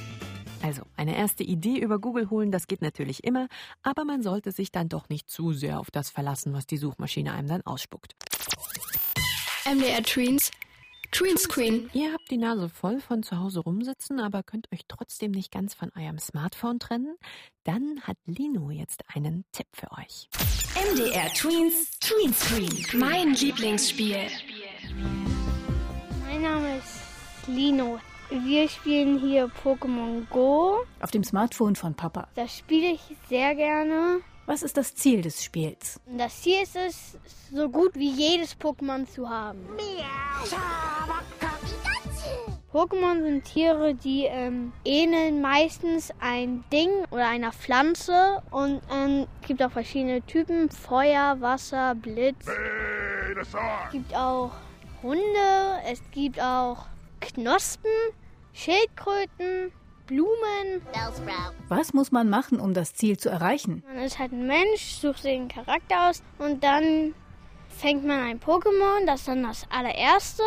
Also, 0.62 0.82
eine 0.96 1.16
erste 1.16 1.42
Idee 1.42 1.78
über 1.78 1.98
Google 1.98 2.28
holen, 2.28 2.52
das 2.52 2.66
geht 2.66 2.82
natürlich 2.82 3.24
immer, 3.24 3.48
aber 3.82 4.04
man 4.04 4.22
sollte 4.22 4.52
sich 4.52 4.70
dann 4.70 4.88
doch 4.88 5.08
nicht 5.08 5.30
zu 5.30 5.52
sehr 5.52 5.80
auf 5.80 5.90
das 5.90 6.10
verlassen, 6.10 6.52
was 6.52 6.66
die 6.66 6.76
Suchmaschine 6.76 7.32
einem 7.32 7.48
dann 7.48 7.62
ausspuckt. 7.62 8.14
MDR 9.64 10.02
Tweens 10.02 10.50
Greenscreen. 11.20 11.90
Ihr 11.92 12.14
habt 12.14 12.30
die 12.30 12.38
Nase 12.38 12.70
voll 12.70 12.98
von 12.98 13.22
zu 13.22 13.38
Hause 13.38 13.60
rumsitzen, 13.60 14.20
aber 14.20 14.42
könnt 14.42 14.72
euch 14.72 14.86
trotzdem 14.88 15.32
nicht 15.32 15.52
ganz 15.52 15.74
von 15.74 15.92
eurem 15.94 16.18
Smartphone 16.18 16.78
trennen? 16.78 17.14
Dann 17.64 18.00
hat 18.04 18.16
Lino 18.24 18.70
jetzt 18.70 19.04
einen 19.14 19.44
Tipp 19.52 19.66
für 19.74 19.92
euch. 19.92 20.30
MDR 20.94 21.28
Tweens 21.34 21.90
Tweenscreen. 22.00 22.98
Mein 22.98 23.34
Lieblingsspiel. 23.34 24.28
Mein 26.24 26.40
Name 26.40 26.78
ist 26.78 27.00
Lino. 27.46 28.00
Wir 28.30 28.66
spielen 28.70 29.18
hier 29.18 29.50
Pokémon 29.62 30.26
Go. 30.30 30.86
Auf 31.00 31.10
dem 31.10 31.22
Smartphone 31.22 31.76
von 31.76 31.94
Papa. 31.94 32.28
Das 32.34 32.56
spiele 32.56 32.92
ich 32.92 33.02
sehr 33.28 33.54
gerne. 33.54 34.22
Was 34.50 34.64
ist 34.64 34.76
das 34.76 34.96
Ziel 34.96 35.22
des 35.22 35.44
Spiels? 35.44 36.00
Das 36.18 36.42
Ziel 36.42 36.60
ist 36.64 36.74
es, 36.74 37.16
so 37.54 37.68
gut 37.68 37.94
wie 37.94 38.10
jedes 38.10 38.58
Pokémon 38.58 39.08
zu 39.08 39.28
haben. 39.28 39.60
Pokémon 42.72 43.22
sind 43.22 43.44
Tiere, 43.44 43.94
die 43.94 44.24
ähm, 44.24 44.72
ähneln 44.84 45.40
meistens 45.40 46.12
ein 46.18 46.64
Ding 46.72 46.90
oder 47.12 47.28
einer 47.28 47.52
Pflanze 47.52 48.42
und 48.50 48.80
ähm, 48.92 49.28
es 49.40 49.46
gibt 49.46 49.62
auch 49.62 49.70
verschiedene 49.70 50.20
Typen: 50.26 50.68
Feuer, 50.68 51.40
Wasser, 51.40 51.94
Blitz. 51.94 52.48
Es 53.40 53.92
gibt 53.92 54.12
auch 54.16 54.50
Hunde, 55.00 55.78
es 55.88 56.02
gibt 56.10 56.40
auch 56.40 56.86
Knospen, 57.20 57.92
Schildkröten, 58.52 59.70
Blumen. 60.10 60.82
Was 61.68 61.92
muss 61.94 62.10
man 62.10 62.28
machen, 62.28 62.58
um 62.58 62.74
das 62.74 62.94
Ziel 62.94 63.16
zu 63.16 63.28
erreichen? 63.28 63.84
Man 63.86 64.02
ist 64.02 64.18
halt 64.18 64.32
ein 64.32 64.44
Mensch, 64.44 64.96
sucht 65.00 65.22
sich 65.22 65.36
einen 65.36 65.46
Charakter 65.46 66.10
aus 66.10 66.20
und 66.38 66.64
dann 66.64 67.14
fängt 67.68 68.04
man 68.04 68.18
ein 68.18 68.40
Pokémon, 68.40 69.06
das 69.06 69.20
ist 69.20 69.28
dann 69.28 69.44
das 69.44 69.66
allererste. 69.70 70.42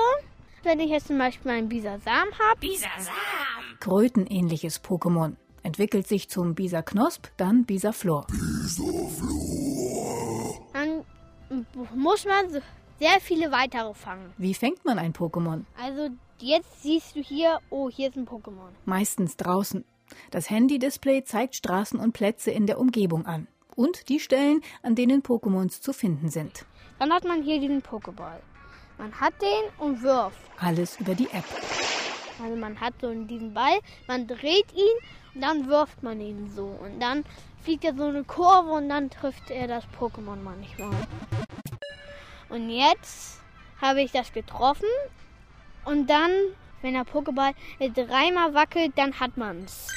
Wenn 0.63 0.81
ich 0.81 0.89
jetzt 0.89 1.07
zum 1.07 1.17
Beispiel 1.17 1.51
einen 1.51 1.69
Bisasam 1.69 2.27
habe. 2.39 2.59
Bisasam! 2.59 3.13
Krötenähnliches 3.79 4.83
Pokémon. 4.83 5.37
Entwickelt 5.63 6.09
sich 6.09 6.29
zum 6.29 6.55
Bisa-Knosp, 6.55 7.27
dann 7.37 7.63
Bisa-Flor. 7.63 8.27
Dann 10.73 11.05
muss 11.95 12.25
man 12.25 12.61
sehr 12.99 13.21
viele 13.21 13.49
weitere 13.51 13.93
fangen. 13.93 14.33
Wie 14.37 14.53
fängt 14.53 14.83
man 14.83 14.99
ein 14.99 15.13
Pokémon? 15.13 15.63
Also 15.81 16.09
jetzt 16.43 16.83
siehst 16.83 17.15
du 17.15 17.21
hier, 17.21 17.59
oh, 17.69 17.89
hier 17.89 18.09
ist 18.09 18.17
ein 18.17 18.27
Pokémon. 18.27 18.71
Meistens 18.85 19.37
draußen. 19.37 19.85
Das 20.31 20.49
Handy-Display 20.49 21.23
zeigt 21.23 21.55
Straßen 21.55 21.99
und 21.99 22.11
Plätze 22.11 22.51
in 22.51 22.67
der 22.67 22.79
Umgebung 22.79 23.25
an. 23.25 23.47
Und 23.75 24.09
die 24.09 24.19
Stellen, 24.19 24.61
an 24.83 24.95
denen 24.95 25.23
Pokémons 25.23 25.81
zu 25.81 25.93
finden 25.93 26.29
sind. 26.29 26.65
Dann 26.99 27.11
hat 27.11 27.23
man 27.23 27.41
hier 27.41 27.59
diesen 27.59 27.81
Pokéball. 27.81 28.39
Man 28.97 29.19
hat 29.19 29.33
den 29.41 29.63
und 29.79 30.03
wirft. 30.03 30.37
Alles 30.59 30.99
über 30.99 31.15
die 31.15 31.29
App. 31.31 31.45
Also 32.43 32.55
man 32.55 32.79
hat 32.79 32.93
so 33.01 33.11
diesen 33.13 33.53
Ball, 33.53 33.79
man 34.07 34.27
dreht 34.27 34.71
ihn 34.73 34.97
und 35.33 35.41
dann 35.41 35.67
wirft 35.67 36.03
man 36.03 36.19
ihn 36.19 36.51
so. 36.55 36.65
Und 36.65 36.99
dann 36.99 37.23
fliegt 37.61 37.85
er 37.85 37.95
so 37.95 38.03
eine 38.03 38.23
Kurve 38.23 38.71
und 38.71 38.89
dann 38.89 39.09
trifft 39.09 39.49
er 39.49 39.67
das 39.67 39.85
Pokémon 39.99 40.35
manchmal. 40.35 40.91
Und 42.49 42.69
jetzt 42.69 43.39
habe 43.81 44.01
ich 44.01 44.11
das 44.11 44.31
getroffen 44.33 44.89
und 45.85 46.09
dann, 46.09 46.31
wenn 46.81 46.93
der 46.93 47.05
Pokéball 47.05 47.53
dreimal 47.79 48.53
wackelt, 48.53 48.93
dann 48.95 49.19
hat 49.19 49.37
man's. 49.37 49.87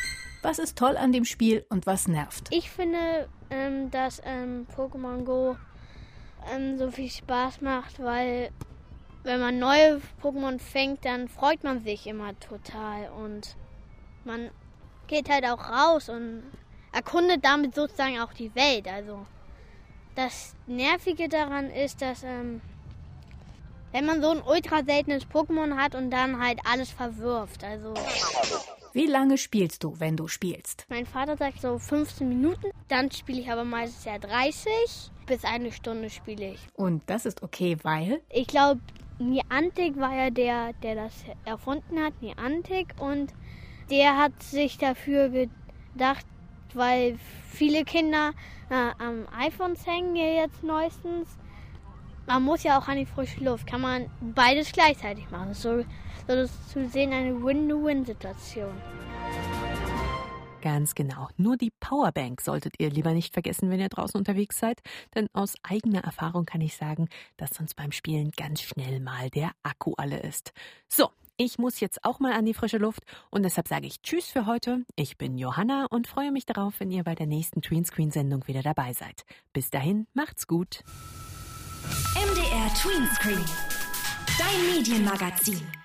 Was 0.43 0.59
ist 0.59 0.78
toll 0.78 0.97
an 0.97 1.12
dem 1.12 1.25
Spiel 1.25 1.64
und 1.71 1.87
was 1.87 2.07
nervt? 2.07 2.49
Ich 2.50 2.71
finde, 2.71 3.28
ähm, 3.50 3.90
dass 3.90 4.21
ähm, 4.25 4.66
Pokémon 4.76 5.25
Go 5.25 5.57
ähm, 6.52 6.78
so 6.78 6.90
viel 6.90 7.11
Spaß 7.11 7.61
macht, 7.61 8.00
weil 8.00 8.50
wenn 9.25 9.40
man 9.40 9.59
neue 9.59 10.00
Pokémon 10.23 10.61
fängt, 10.61 11.05
dann 11.05 11.28
freut 11.28 11.64
man 11.64 11.81
sich 11.81 12.07
immer 12.07 12.38
total 12.38 13.11
und 13.11 13.57
man 14.25 14.50
geht 15.09 15.28
halt 15.28 15.45
auch 15.45 15.69
raus 15.69 16.09
und 16.09 16.45
erkundet 16.93 17.45
damit 17.45 17.75
sozusagen 17.75 18.21
auch 18.21 18.33
die 18.33 18.55
Welt. 18.55 18.87
Also 18.88 19.26
das 20.14 20.55
Nervige 20.66 21.28
daran 21.28 21.71
ist, 21.71 22.00
dass 22.02 22.22
ähm, 22.22 22.61
wenn 23.96 24.04
man 24.04 24.20
so 24.20 24.28
ein 24.28 24.42
ultra 24.42 24.85
seltenes 24.85 25.26
Pokémon 25.26 25.74
hat 25.74 25.94
und 25.94 26.11
dann 26.11 26.38
halt 26.38 26.61
alles 26.70 26.90
verwirft. 26.90 27.64
Also 27.64 27.94
Wie 28.92 29.06
lange 29.06 29.38
spielst 29.38 29.85
du, 29.85 29.98
wenn 29.98 30.18
du 30.18 30.28
spielst? 30.28 30.85
mein 30.90 31.06
Vater 31.06 31.38
sagt 31.38 31.62
so 31.62 31.78
15 31.78 32.28
Minuten, 32.28 32.66
dann 32.88 33.11
spiele 33.11 33.40
ich 33.40 33.50
aber 33.50 33.64
meistens 33.64 34.04
ja 34.04 34.18
30 34.18 34.70
bis 35.24 35.44
eine 35.44 35.72
Stunde 35.72 36.11
spiele 36.11 36.50
ich. 36.50 36.61
Und 36.74 37.04
das 37.06 37.24
ist 37.24 37.42
okay, 37.42 37.78
weil 37.85 38.20
Ich 38.28 38.48
glaube, 38.48 38.82
Niantic 39.18 39.98
war 39.98 40.14
ja 40.14 40.28
der, 40.28 40.74
der 40.82 40.94
das 40.94 41.14
erfunden 41.46 41.98
hat, 41.98 42.20
Niantic. 42.20 42.94
Und 43.00 43.32
der 43.90 44.18
hat 44.18 44.42
sich 44.42 44.76
dafür 44.76 45.30
gedacht, 45.30 46.26
weil 46.74 47.18
viele 47.50 47.85
Kinder 47.85 48.32
äh, 48.68 49.02
am 49.02 49.26
iPhones 49.35 49.87
hängen 49.87 50.14
ja 50.16 50.42
jetzt 50.42 50.62
neuestens. 50.62 51.28
Man 52.26 52.42
muss 52.42 52.64
ja 52.64 52.78
auch 52.78 52.88
an 52.88 52.96
die 52.96 53.06
frische 53.06 53.42
Luft, 53.42 53.66
kann 53.66 53.80
man 53.80 54.10
beides 54.20 54.72
gleichzeitig 54.72 55.30
machen. 55.30 55.54
So, 55.54 55.84
so 56.26 56.32
ist 56.34 56.70
zu 56.70 56.88
sehen 56.88 57.12
eine 57.12 57.40
Win-Win-Situation. 57.42 58.74
Ganz 60.60 60.96
genau. 60.96 61.28
Nur 61.36 61.56
die 61.56 61.70
Powerbank 61.78 62.40
solltet 62.40 62.74
ihr 62.80 62.90
lieber 62.90 63.12
nicht 63.12 63.32
vergessen, 63.32 63.70
wenn 63.70 63.78
ihr 63.78 63.88
draußen 63.88 64.18
unterwegs 64.18 64.58
seid. 64.58 64.80
Denn 65.14 65.28
aus 65.32 65.54
eigener 65.62 66.02
Erfahrung 66.02 66.44
kann 66.44 66.60
ich 66.60 66.76
sagen, 66.76 67.08
dass 67.36 67.50
sonst 67.50 67.74
beim 67.76 67.92
Spielen 67.92 68.32
ganz 68.36 68.62
schnell 68.62 68.98
mal 68.98 69.30
der 69.30 69.52
Akku 69.62 69.92
alle 69.96 70.18
ist. 70.18 70.52
So, 70.88 71.10
ich 71.36 71.58
muss 71.58 71.78
jetzt 71.78 72.04
auch 72.04 72.18
mal 72.18 72.32
an 72.32 72.46
die 72.46 72.54
frische 72.54 72.78
Luft 72.78 73.02
und 73.30 73.44
deshalb 73.44 73.68
sage 73.68 73.86
ich 73.86 74.02
Tschüss 74.02 74.26
für 74.26 74.46
heute. 74.46 74.84
Ich 74.96 75.16
bin 75.16 75.38
Johanna 75.38 75.86
und 75.90 76.08
freue 76.08 76.32
mich 76.32 76.46
darauf, 76.46 76.80
wenn 76.80 76.90
ihr 76.90 77.04
bei 77.04 77.14
der 77.14 77.26
nächsten 77.26 77.62
Tweenscreen-Sendung 77.62 78.48
wieder 78.48 78.62
dabei 78.62 78.92
seid. 78.94 79.24
Bis 79.52 79.70
dahin, 79.70 80.08
macht's 80.14 80.48
gut. 80.48 80.82
MDR 82.14 82.75
Tweenscreen. 82.81 83.44
Dein 84.38 84.75
Medienmagazin. 84.75 85.75